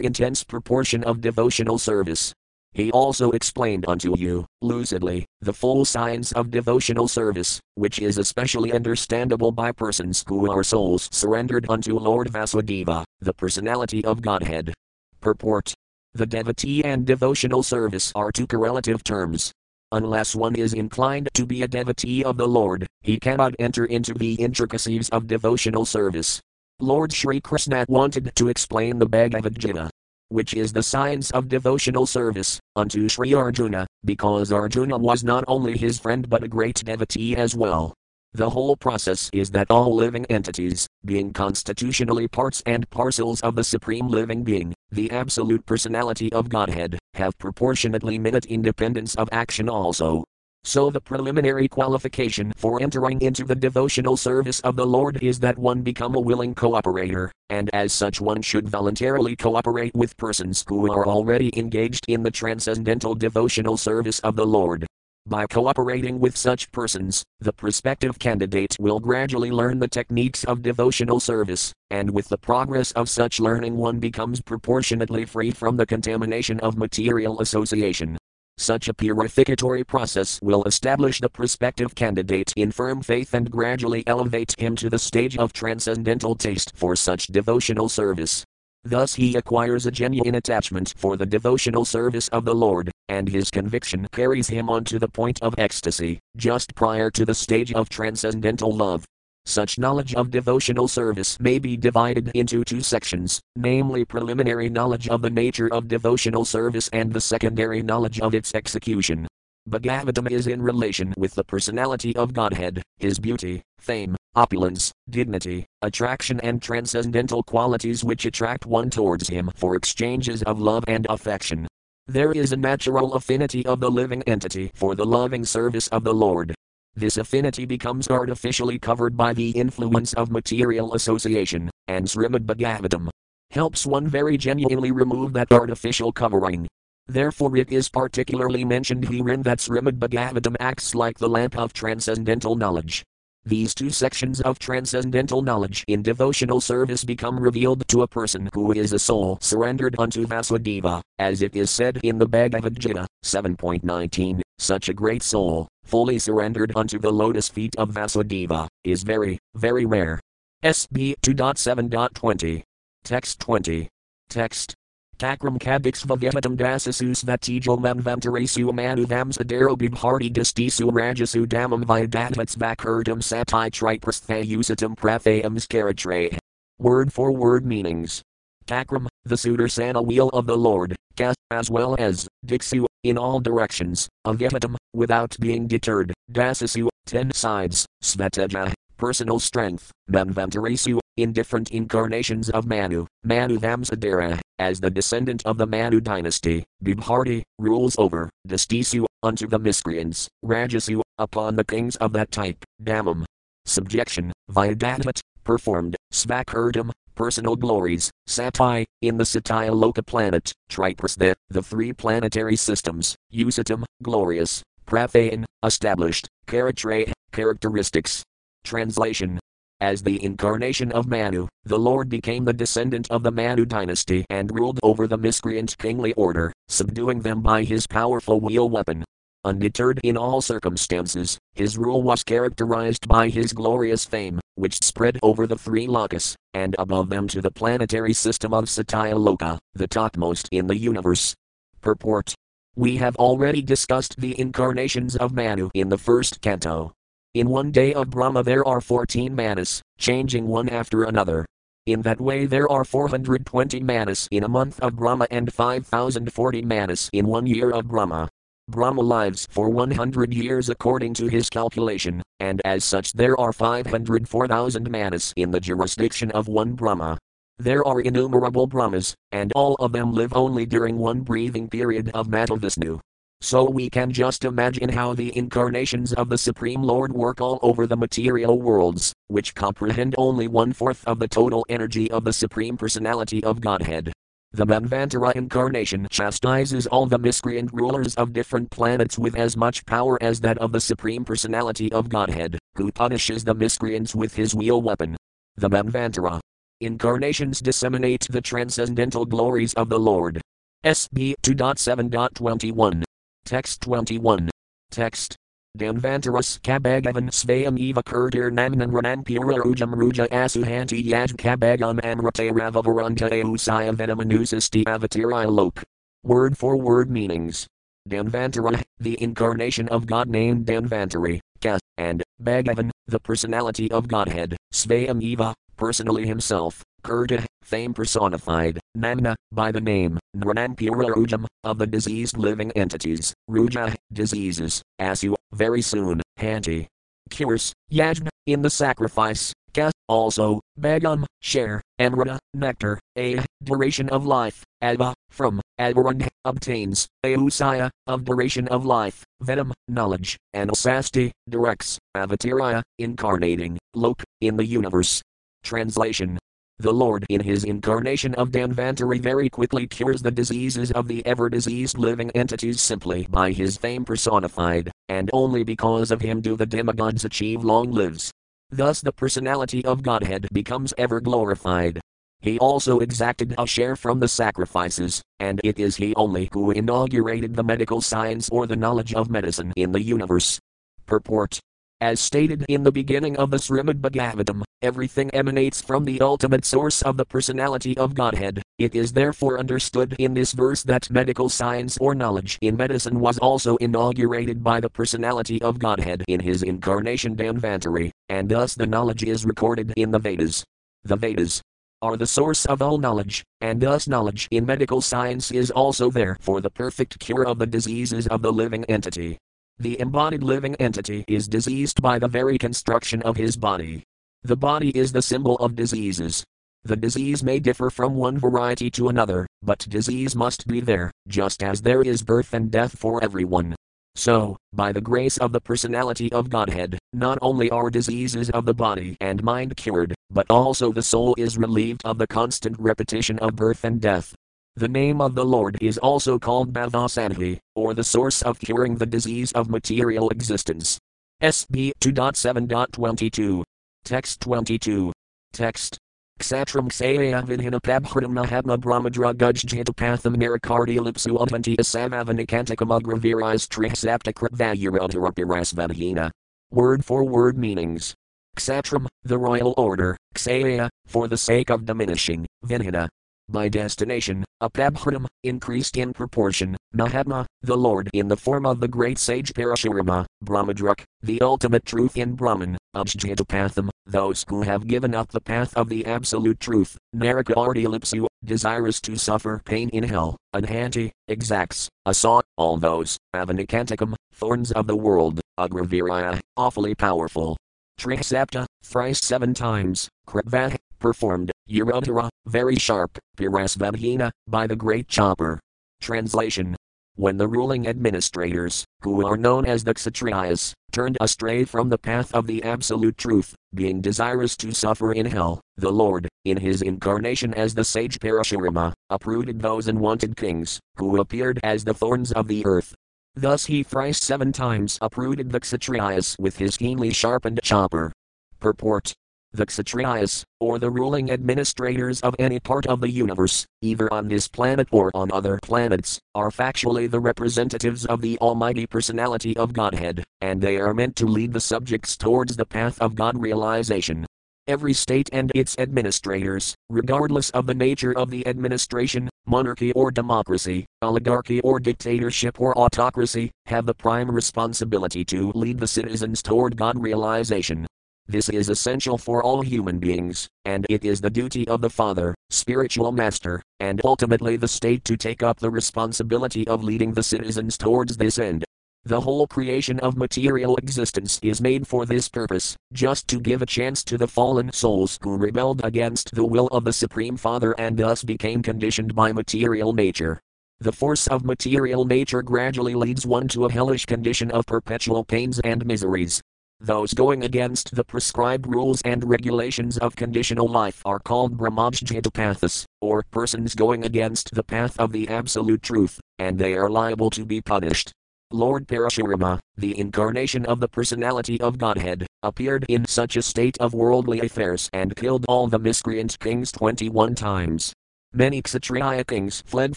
[0.00, 2.32] intense proportion of devotional service.
[2.72, 8.72] He also explained unto you, lucidly, the full science of devotional service, which is especially
[8.72, 14.74] understandable by persons who are souls surrendered unto Lord Vasudeva, the personality of Godhead.
[15.20, 15.72] Purport
[16.14, 19.52] the devotee and devotional service are two correlative terms.
[19.90, 24.14] Unless one is inclined to be a devotee of the Lord, he cannot enter into
[24.14, 26.40] the intricacies of devotional service.
[26.78, 29.90] Lord Sri Krishna wanted to explain the Bhagavad Gita,
[30.28, 35.76] which is the science of devotional service, unto Sri Arjuna, because Arjuna was not only
[35.76, 37.92] his friend but a great devotee as well.
[38.32, 43.62] The whole process is that all living entities, being constitutionally parts and parcels of the
[43.62, 50.24] Supreme Living Being, the Absolute Personality of Godhead, have proportionately minute independence of action also.
[50.62, 55.58] So the preliminary qualification for entering into the devotional service of the Lord is that
[55.58, 60.90] one become a willing cooperator, and as such one should voluntarily cooperate with persons who
[60.90, 64.86] are already engaged in the transcendental devotional service of the Lord.
[65.26, 71.18] By cooperating with such persons, the prospective candidate will gradually learn the techniques of devotional
[71.18, 76.60] service, and with the progress of such learning, one becomes proportionately free from the contamination
[76.60, 78.18] of material association.
[78.58, 84.54] Such a purificatory process will establish the prospective candidate in firm faith and gradually elevate
[84.58, 88.44] him to the stage of transcendental taste for such devotional service.
[88.84, 93.50] Thus he acquires a genuine attachment for the devotional service of the Lord, and his
[93.50, 97.88] conviction carries him on to the point of ecstasy, just prior to the stage of
[97.88, 99.04] transcendental love.
[99.46, 105.20] Such knowledge of devotional service may be divided into two sections, namely preliminary knowledge of
[105.20, 109.28] the nature of devotional service and the secondary knowledge of its execution.
[109.68, 116.40] Bhagavatam is in relation with the personality of Godhead, his beauty, fame, opulence, dignity, attraction,
[116.40, 121.66] and transcendental qualities which attract one towards him for exchanges of love and affection.
[122.06, 126.12] There is a natural affinity of the living entity for the loving service of the
[126.12, 126.54] Lord.
[126.94, 133.08] This affinity becomes artificially covered by the influence of material association, and Srimad Bhagavatam
[133.50, 136.68] helps one very genuinely remove that artificial covering.
[137.06, 142.54] Therefore, it is particularly mentioned herein that Srimad Bhagavatam acts like the lamp of transcendental
[142.54, 143.02] knowledge.
[143.46, 148.72] These two sections of transcendental knowledge in devotional service become revealed to a person who
[148.72, 154.40] is a soul surrendered unto Vasudeva, as it is said in the Bhagavad Gita 7.19.
[154.58, 159.84] Such a great soul, fully surrendered unto the lotus feet of Vasudeva, is very, very
[159.84, 160.20] rare.
[160.64, 162.62] SB 2.7.20.
[163.04, 163.88] Text 20.
[164.30, 164.74] Text
[165.18, 174.96] Takram kadix vagetatam dasasus vatijo manvantaresu manuvamsadero bibharti distisu rajasu damam vidatvats bakurtam sati triprasthayusatam
[174.96, 176.38] prathayam.
[176.78, 178.22] Word for word meanings.
[178.66, 184.08] Takram, the Sudarsana wheel of the Lord, cast as well as Dixu, in all directions,
[184.26, 192.66] Avetatam, without being deterred, Dasasu, ten sides, Svetaja, personal strength, Manvantaresu, in different incarnations of
[192.66, 199.46] Manu, Manu Vamsadara, as the descendant of the Manu dynasty, Bibharti, rules over, Distisu, unto
[199.46, 203.24] the miscreants, Rajasu, upon the kings of that type, Damam.
[203.66, 211.92] Subjection, Vyadatat, performed, Svakurdam, personal glories, Sati, in the Satya Loka planet, Triprastha, the three
[211.92, 218.22] planetary systems, Usatam, glorious, Prathayan, established, Karatre, characteristics.
[218.64, 219.38] Translation
[219.84, 224.50] as the incarnation of Manu, the Lord became the descendant of the Manu dynasty and
[224.50, 229.04] ruled over the miscreant kingly order, subduing them by his powerful wheel weapon.
[229.44, 235.46] Undeterred in all circumstances, his rule was characterized by his glorious fame, which spread over
[235.46, 240.48] the three lokas, and above them to the planetary system of Satya Loka, the topmost
[240.50, 241.34] in the universe.
[241.82, 242.32] Purport
[242.74, 246.92] We have already discussed the incarnations of Manu in the first canto.
[247.34, 251.44] In one day of Brahma there are 14 manas, changing one after another.
[251.84, 257.10] In that way there are 420 manas in a month of Brahma and 5040 manas
[257.12, 258.28] in one year of Brahma.
[258.68, 264.88] Brahma lives for 100 years according to his calculation, and as such there are 504,000
[264.88, 267.18] manas in the jurisdiction of one Brahma.
[267.58, 272.28] There are innumerable Brahmas, and all of them live only during one breathing period of
[272.28, 273.00] Mahavishnu.
[273.40, 277.86] So we can just imagine how the incarnations of the Supreme Lord work all over
[277.86, 282.78] the material worlds, which comprehend only one fourth of the total energy of the Supreme
[282.78, 284.12] Personality of Godhead.
[284.52, 290.16] The Manvantara incarnation chastises all the miscreant rulers of different planets with as much power
[290.22, 294.80] as that of the Supreme Personality of Godhead, who punishes the miscreants with his wheel
[294.80, 295.16] weapon.
[295.56, 296.40] The Manvantara
[296.80, 300.40] incarnations disseminate the transcendental glories of the Lord.
[300.84, 303.04] SB 2.7.21
[303.44, 304.48] Text 21.
[304.90, 305.36] Text.
[305.76, 314.84] Danvantaras kabagavan svayam eva kurdir namnan ranampura rujam ruja asuhanti yaj kabagam amrate ravavaranta venamanusisti
[314.84, 315.82] avatiri lope.
[316.22, 317.66] Word for word meanings.
[318.08, 325.22] Danvantara, the incarnation of God named Dhanvantari, Ka, and Bhagavan, the personality of Godhead, Svayam
[325.22, 332.38] Eva, personally himself, Kurta, fame personified, Namna, by the name, Nranampura Rujam, of the diseased
[332.38, 336.88] living entities, Ruja, diseases, Asu, very soon, Hanti.
[337.28, 344.64] Cures, Yajna, in the sacrifice, Ka, also, Bagam, share, Amrita, nectar, A, duration of life,
[344.82, 352.82] Ava, from, Avarund, obtains, Ausaya, of duration of life, Venom, knowledge, and Sasti, directs, Avatiraya,
[352.98, 355.22] incarnating, Lok, in the universe.
[355.62, 356.38] Translation
[356.78, 361.48] the Lord in his incarnation of Dhanvantari very quickly cures the diseases of the ever
[361.48, 366.66] diseased living entities simply by his fame personified, and only because of him do the
[366.66, 368.32] demigods achieve long lives.
[368.70, 372.00] Thus the personality of Godhead becomes ever glorified.
[372.40, 377.54] He also exacted a share from the sacrifices, and it is he only who inaugurated
[377.54, 380.58] the medical science or the knowledge of medicine in the universe.
[381.06, 381.60] Purport
[382.04, 387.00] as stated in the beginning of the Srimad Bhagavatam, everything emanates from the ultimate source
[387.00, 388.60] of the personality of Godhead.
[388.78, 393.38] It is therefore understood in this verse that medical science or knowledge in medicine was
[393.38, 399.24] also inaugurated by the personality of Godhead in his incarnation Dhanvantari, and thus the knowledge
[399.24, 400.62] is recorded in the Vedas.
[401.04, 401.62] The Vedas
[402.02, 406.36] are the source of all knowledge, and thus knowledge in medical science is also there
[406.42, 409.38] for the perfect cure of the diseases of the living entity.
[409.78, 414.04] The embodied living entity is diseased by the very construction of his body.
[414.44, 416.44] The body is the symbol of diseases.
[416.84, 421.60] The disease may differ from one variety to another, but disease must be there, just
[421.60, 423.74] as there is birth and death for everyone.
[424.14, 428.74] So, by the grace of the personality of Godhead, not only are diseases of the
[428.74, 433.56] body and mind cured, but also the soul is relieved of the constant repetition of
[433.56, 434.36] birth and death.
[434.76, 439.06] The name of the Lord is also called Bhavasanhi, or the source of curing the
[439.06, 440.98] disease of material existence.
[441.40, 443.62] SB 2.7.22.
[444.04, 445.12] Text 22.
[445.52, 445.96] Text.
[446.40, 456.32] Ksatram Ksaya Vinhina Pabhritam Mahatma Brahmadra Gujjatapatham Narakardialipsu Advanti Asavavanikantikam Agraviris Trihsaptakritvayurudharapiras
[456.72, 458.12] Word for word meanings.
[458.56, 463.08] Ksatram, the royal order, Ksaya, for the sake of diminishing, Vinhina,
[463.48, 469.18] by destination, Apabhritam, increased in proportion, Mahatma, the Lord in the form of the great
[469.18, 475.40] sage Parashurama, Brahmadruk, the ultimate truth in Brahman, Abjatapatham, those who have given up the
[475.40, 481.88] path of the absolute truth, Naraka Ardilipsu, desirous to suffer pain in hell, Adhanti, exacts,
[482.06, 487.56] Asa, all those, Avanikantikam, thorns of the world, Agraviraya, awfully powerful.
[487.98, 495.60] Trisapta, thrice seven times, Kritvah, performed, Urudhara, very sharp, Pirasvabhina, by the great chopper.
[496.00, 496.74] Translation
[497.16, 502.34] when the ruling administrators, who are known as the Kshatriyas, turned astray from the path
[502.34, 507.54] of the absolute truth, being desirous to suffer in hell, the Lord, in his incarnation
[507.54, 512.64] as the sage Parashurama, uprooted those unwanted kings, who appeared as the thorns of the
[512.66, 512.94] earth.
[513.36, 518.10] Thus he thrice seven times uprooted the Kshatriyas with his keenly sharpened chopper.
[518.58, 519.12] Purport
[519.54, 524.48] the Kshatriyas, or the ruling administrators of any part of the universe, either on this
[524.48, 530.24] planet or on other planets, are factually the representatives of the Almighty Personality of Godhead,
[530.40, 534.26] and they are meant to lead the subjects towards the path of God realization.
[534.66, 540.86] Every state and its administrators, regardless of the nature of the administration, monarchy or democracy,
[541.02, 546.98] oligarchy or dictatorship or autocracy, have the prime responsibility to lead the citizens toward God
[546.98, 547.86] realization.
[548.26, 552.34] This is essential for all human beings, and it is the duty of the Father,
[552.48, 557.76] spiritual master, and ultimately the state to take up the responsibility of leading the citizens
[557.76, 558.64] towards this end.
[559.04, 563.66] The whole creation of material existence is made for this purpose, just to give a
[563.66, 567.98] chance to the fallen souls who rebelled against the will of the Supreme Father and
[567.98, 570.40] thus became conditioned by material nature.
[570.80, 575.60] The force of material nature gradually leads one to a hellish condition of perpetual pains
[575.60, 576.40] and miseries.
[576.80, 583.22] Those going against the prescribed rules and regulations of conditional life are called Brahmajjatapathas, or
[583.30, 587.60] persons going against the path of the absolute truth, and they are liable to be
[587.60, 588.12] punished.
[588.50, 593.94] Lord Parashurama, the incarnation of the personality of Godhead, appeared in such a state of
[593.94, 597.92] worldly affairs and killed all the miscreant kings 21 times.
[598.32, 599.96] Many Kshatriya kings fled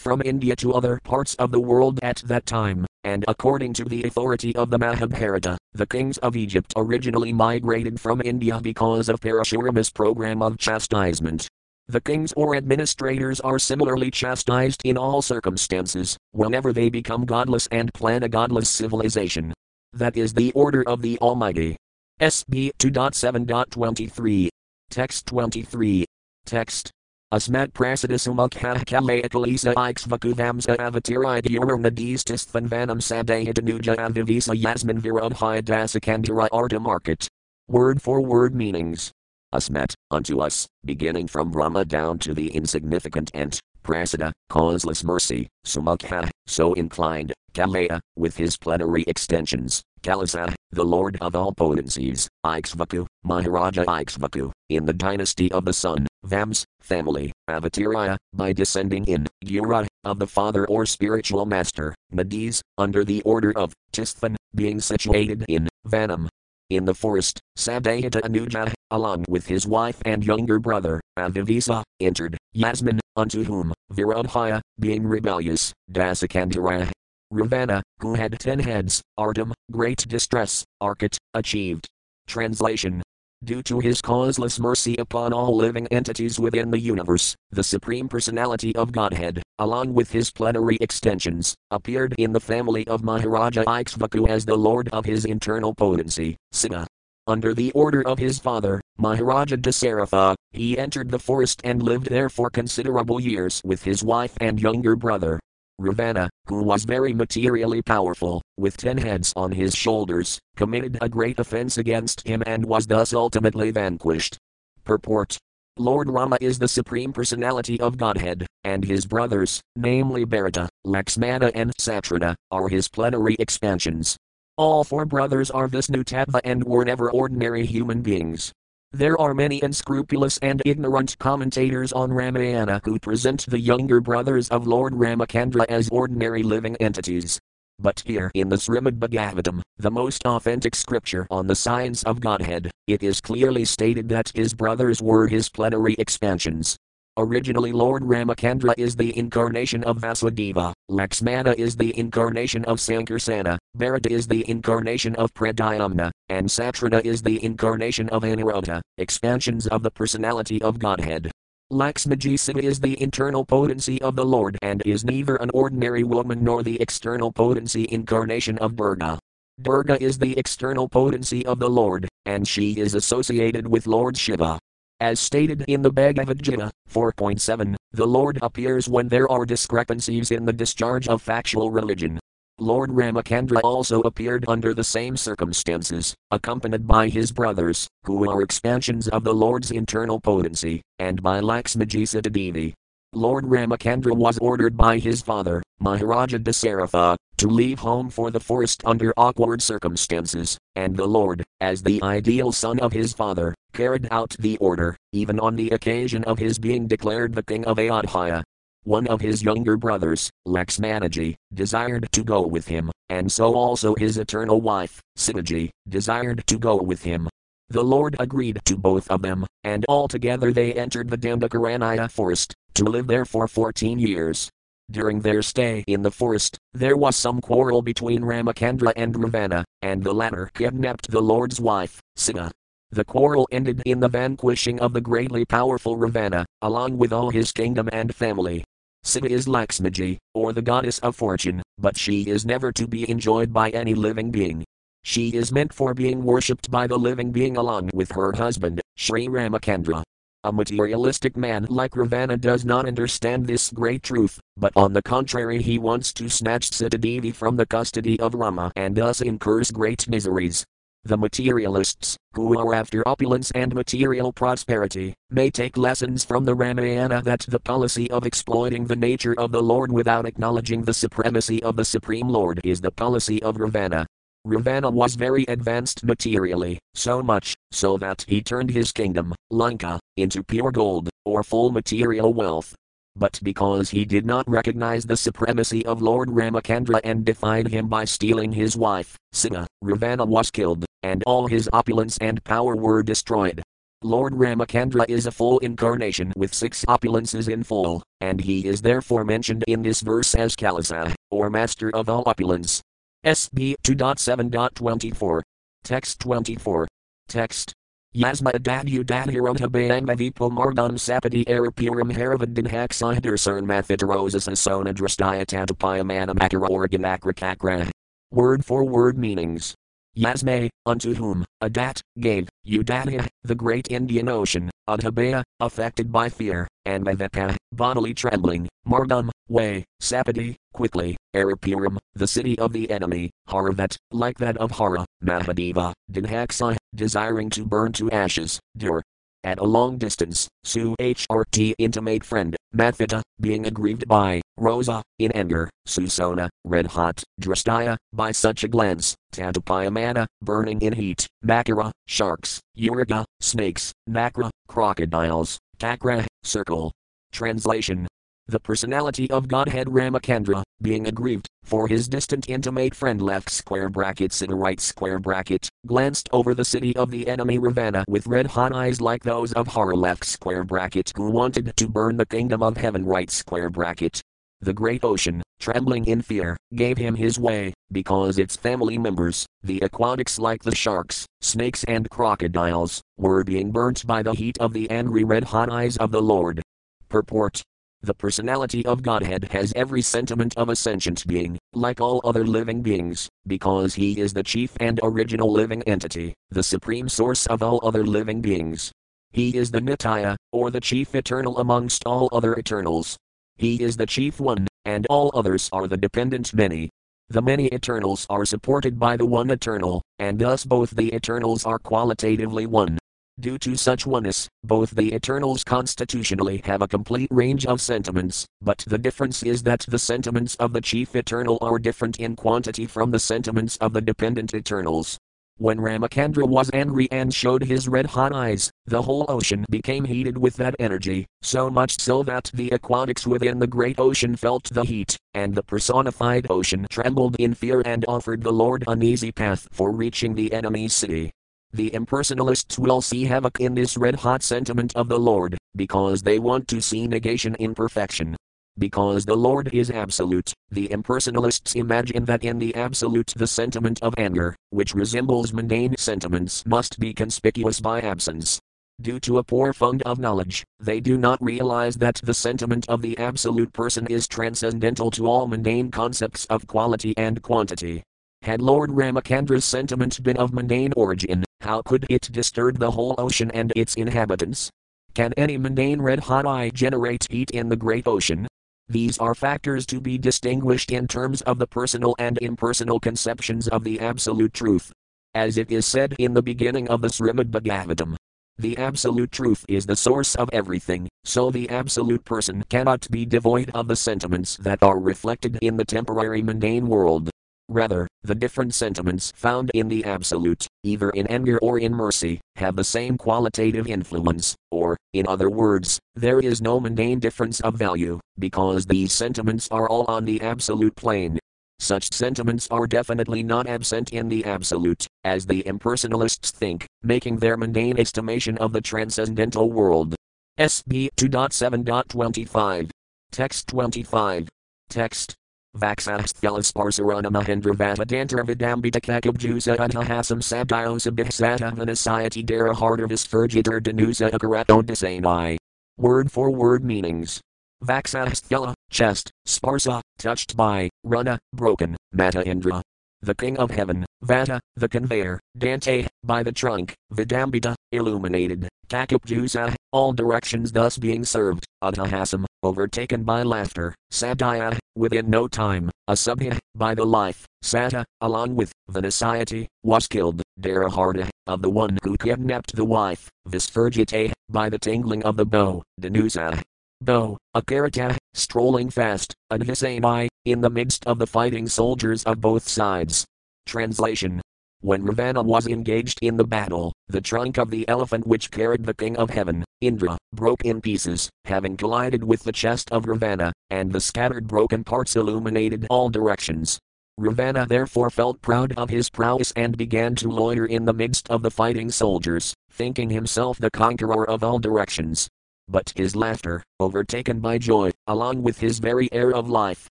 [0.00, 4.04] from India to other parts of the world at that time, and according to the
[4.04, 9.90] authority of the Mahabharata, the kings of Egypt originally migrated from India because of Parashurama's
[9.90, 11.48] program of chastisement.
[11.88, 17.92] The kings or administrators are similarly chastised in all circumstances, whenever they become godless and
[17.94, 19.54] plan a godless civilization.
[19.92, 21.76] That is the order of the Almighty.
[22.20, 24.48] SB 2.7.23.
[24.90, 26.04] Text 23.
[26.44, 26.90] Text.
[27.30, 31.42] Asmat prasadasumukha kalaya ikshvakuvamsa avatiraya
[31.78, 37.28] nadis tisthanvanam sadahitanuja avivisa yasmin virudhaya dasakandira arta market.
[37.68, 39.12] Word for word meanings.
[39.54, 46.30] Asmat, unto us, beginning from Brahma down to the insignificant ant, Prasada, causeless mercy, Sumukha,
[46.46, 53.84] so inclined, Kalaya, with his plenary extensions, Kalasa, the lord of all potencies, Ikshvaku, Maharaja
[53.84, 60.18] Ikshvaku, in the dynasty of the sun, Vams, family, Avatiraya, by descending in, Gura, of
[60.18, 66.28] the father or spiritual master, Nadis, under the order of, Tisthan, being situated in, Vanam,
[66.70, 73.00] in the forest, Sadahita Anuja, along with his wife and younger brother, Avivisa, entered, Yasmin,
[73.16, 76.90] unto whom, Virudhaya, being rebellious, Dasakandara,
[77.30, 81.86] Ravana, who had ten heads, Artem, great distress, Arcot, achieved.
[82.26, 83.02] Translation
[83.44, 88.74] Due to his causeless mercy upon all living entities within the universe, the Supreme Personality
[88.74, 94.44] of Godhead, along with his plenary extensions, appeared in the family of Maharaja Ikshvaku as
[94.44, 96.84] the lord of his internal potency, Sita.
[97.28, 102.28] Under the order of his father, Maharaja Dasaratha, he entered the forest and lived there
[102.28, 105.38] for considerable years with his wife and younger brother,
[105.78, 111.38] Ravana, who was very materially powerful, with ten heads on his shoulders, committed a great
[111.38, 114.38] offense against him and was thus ultimately vanquished.
[114.84, 115.38] Purport
[115.78, 121.72] Lord Rama is the Supreme Personality of Godhead, and his brothers, namely Bharata, Laxmana, and
[121.78, 124.16] Satrughna, are his plenary expansions.
[124.56, 128.52] All four brothers are Vishnutattva and were never ordinary human beings.
[128.92, 134.66] There are many unscrupulous and ignorant commentators on Ramayana who present the younger brothers of
[134.66, 137.38] Lord Ramacandra as ordinary living entities.
[137.78, 142.70] But here in the Srimad Bhagavatam, the most authentic scripture on the science of Godhead,
[142.86, 146.78] it is clearly stated that his brothers were his plenary expansions.
[147.20, 154.08] Originally, Lord Ramacandra is the incarnation of Vasudeva, Laxmana is the incarnation of Sankarsana, Bharata
[154.08, 159.90] is the incarnation of Pradyumna, and Satrughna is the incarnation of Aniruddha, expansions of the
[159.90, 161.28] personality of Godhead.
[161.72, 166.62] Laxmajisa is the internal potency of the Lord and is neither an ordinary woman nor
[166.62, 169.18] the external potency incarnation of Durga.
[169.60, 174.60] Durga is the external potency of the Lord, and she is associated with Lord Shiva.
[175.00, 180.44] As stated in the Bhagavad Gita 4.7, the Lord appears when there are discrepancies in
[180.44, 182.18] the discharge of factual religion.
[182.58, 189.06] Lord Ramacandra also appeared under the same circumstances, accompanied by his brothers, who are expansions
[189.06, 192.74] of the Lord's internal potency, and by Laxmajisa Devi.
[193.14, 198.82] Lord Ramacandra was ordered by his father, Maharaja Dasaratha, to leave home for the forest
[198.84, 204.36] under awkward circumstances, and the Lord, as the ideal son of his father, carried out
[204.38, 208.44] the order, even on the occasion of his being declared the king of Ayodhya.
[208.84, 214.18] One of his younger brothers, Laxmanaji, desired to go with him, and so also his
[214.18, 217.28] eternal wife, Sitaji, desired to go with him.
[217.70, 222.84] The Lord agreed to both of them, and altogether they entered the Dandakaranya forest, to
[222.84, 224.48] live there for fourteen years.
[224.92, 230.02] During their stay in the forest, there was some quarrel between Ramacandra and Ravana, and
[230.02, 232.52] the latter kidnapped the Lord's wife, Sita.
[232.92, 237.50] The quarrel ended in the vanquishing of the greatly powerful Ravana, along with all his
[237.50, 238.62] kingdom and family.
[239.02, 243.52] Sita is Laxmaji, or the goddess of fortune, but she is never to be enjoyed
[243.52, 244.64] by any living being.
[245.02, 249.26] She is meant for being worshipped by the living being along with her husband, Sri
[249.26, 250.04] Ramacandra.
[250.44, 255.60] A materialistic man like Ravana does not understand this great truth, but on the contrary
[255.60, 260.64] he wants to snatch Sitadevi from the custody of Rama and thus incurs great miseries.
[261.02, 267.20] The materialists, who are after opulence and material prosperity, may take lessons from the Ramayana
[267.22, 271.74] that the policy of exploiting the nature of the Lord without acknowledging the supremacy of
[271.74, 274.06] the Supreme Lord is the policy of Ravana.
[274.44, 280.42] Ravana was very advanced materially, so much so that he turned his kingdom, Lanka, into
[280.42, 282.74] pure gold, or full material wealth.
[283.16, 288.04] But because he did not recognize the supremacy of Lord Ramachandra and defied him by
[288.04, 293.62] stealing his wife, Sita, Ravana was killed, and all his opulence and power were destroyed.
[294.02, 299.24] Lord Ramachandra is a full incarnation with six opulences in full, and he is therefore
[299.24, 302.80] mentioned in this verse as Kalasa, or master of all opulence.
[303.24, 305.40] SB 2.7.24.
[305.82, 306.88] Text 24.
[307.28, 307.72] Text.
[308.14, 316.68] Yasma adadyu dadhirota bayangmavipo margam sapati arapuram haravadin haksahadar cern mathitarosa sasona drastaya tatapaya manamakara
[316.68, 317.90] organakra kakra.
[318.30, 319.74] Word for word meanings.
[320.16, 326.66] Yasme, unto whom, Adat, gave, Udaya, eh, the great Indian Ocean, Adhabaya, affected by fear,
[326.86, 333.96] and Maveka, bodily trembling, Margam, way, Sapadi, quickly, Arapuram, the city of the enemy, Haravat,
[334.12, 339.02] like that of Hara, Mahadeva, Dinhaksa, desiring to burn to ashes, Dur.
[339.42, 345.68] At a long distance, Su HRT intimate friend, Mathita, being aggrieved by, Rosa, in anger,
[345.88, 353.24] Susona, red hot, Drastaya, by such a glance, Tadapayamana, burning in heat, Makara, sharks, Uriga,
[353.40, 356.92] snakes, Nakra, crocodiles, Takra, circle.
[357.32, 358.06] Translation
[358.48, 364.40] the personality of Godhead Ramachandra, being aggrieved, for his distant intimate friend left square brackets
[364.40, 368.46] in a right square bracket, glanced over the city of the enemy Ravana with red
[368.46, 372.62] hot eyes like those of Hara left square bracket who wanted to burn the kingdom
[372.62, 374.22] of heaven right square bracket.
[374.62, 379.80] The great ocean, trembling in fear, gave him his way, because its family members, the
[379.80, 384.88] aquatics like the sharks, snakes, and crocodiles, were being burnt by the heat of the
[384.88, 386.62] angry red hot eyes of the Lord.
[387.08, 387.62] Purport
[388.02, 392.80] the personality of Godhead has every sentiment of a sentient being, like all other living
[392.80, 397.80] beings, because he is the chief and original living entity, the supreme source of all
[397.82, 398.92] other living beings.
[399.32, 403.16] He is the Nitya, or the chief eternal amongst all other eternals.
[403.56, 406.90] He is the chief one, and all others are the dependent many.
[407.28, 411.78] The many eternals are supported by the one eternal, and thus both the eternals are
[411.78, 412.96] qualitatively one.
[413.40, 418.78] Due to such oneness, both the eternals constitutionally have a complete range of sentiments, but
[418.88, 423.12] the difference is that the sentiments of the chief eternal are different in quantity from
[423.12, 425.18] the sentiments of the dependent eternals.
[425.56, 430.36] When Ramachandra was angry and showed his red hot eyes, the whole ocean became heated
[430.36, 434.84] with that energy, so much so that the aquatics within the great ocean felt the
[434.84, 439.68] heat, and the personified ocean trembled in fear and offered the Lord an easy path
[439.70, 441.30] for reaching the enemy's city.
[441.72, 446.38] The impersonalists will see havoc in this red hot sentiment of the Lord, because they
[446.38, 448.36] want to see negation in perfection.
[448.78, 454.14] Because the Lord is absolute, the impersonalists imagine that in the absolute the sentiment of
[454.16, 458.58] anger, which resembles mundane sentiments, must be conspicuous by absence.
[459.00, 463.02] Due to a poor fund of knowledge, they do not realize that the sentiment of
[463.02, 468.02] the absolute person is transcendental to all mundane concepts of quality and quantity.
[468.42, 473.50] Had Lord Ramachandra's sentiment been of mundane origin, how could it disturb the whole ocean
[473.50, 474.70] and its inhabitants?
[475.14, 478.46] Can any mundane red hot eye generate heat in the great ocean?
[478.88, 483.84] These are factors to be distinguished in terms of the personal and impersonal conceptions of
[483.84, 484.92] the absolute truth.
[485.34, 488.16] As it is said in the beginning of the Srimad Bhagavatam,
[488.56, 493.70] the absolute truth is the source of everything, so the absolute person cannot be devoid
[493.74, 497.30] of the sentiments that are reflected in the temporary mundane world.
[497.68, 502.76] Rather, the different sentiments found in the Absolute, either in anger or in mercy, have
[502.76, 508.18] the same qualitative influence, or, in other words, there is no mundane difference of value,
[508.38, 511.38] because these sentiments are all on the Absolute plane.
[511.78, 517.58] Such sentiments are definitely not absent in the Absolute, as the impersonalists think, making their
[517.58, 520.14] mundane estimation of the transcendental world.
[520.58, 522.90] SB 2.7.25.
[523.30, 524.48] Text 25.
[524.88, 525.34] Text
[525.76, 534.82] Vaxasthyalas Parsarana Mahendra Vatadantar Vidambita Kakabjusa Adhahasam Sabdiosa Bihsata Vanasayati Dara Hardavis Fergitar Danusa Akarato
[534.82, 535.56] Disanai.
[535.98, 537.40] Word for word meanings.
[537.84, 542.82] Vaxasthya, chest, Sparsa, touched by, runa, broken, Matahendra.
[543.20, 550.12] The king of heaven, Vata, the conveyor, Dante, by the trunk, Vidambita, illuminated, Kakapjusa, all
[550.12, 556.94] directions thus being served, Atahasam, overtaken by laughter, Sadhya, within no time, a Asubhya, by
[556.94, 562.84] the life, Sata, along with, Vinasayati, was killed, Daraharda, of the one who kidnapped the
[562.84, 566.60] wife, Visfurjite, by the tingling of the bow, Danusa.
[567.00, 572.40] Bow, a Akarata, strolling fast, and Adhisani, in the midst of the fighting soldiers of
[572.40, 573.24] both sides.
[573.66, 574.40] Translation
[574.80, 578.94] when Ravana was engaged in the battle, the trunk of the elephant which carried the
[578.94, 583.92] king of heaven, Indra, broke in pieces, having collided with the chest of Ravana, and
[583.92, 586.78] the scattered broken parts illuminated all directions.
[587.18, 591.42] Ravana therefore felt proud of his prowess and began to loiter in the midst of
[591.42, 595.28] the fighting soldiers, thinking himself the conqueror of all directions.
[595.68, 599.86] But his laughter, overtaken by joy, along with his very air of life,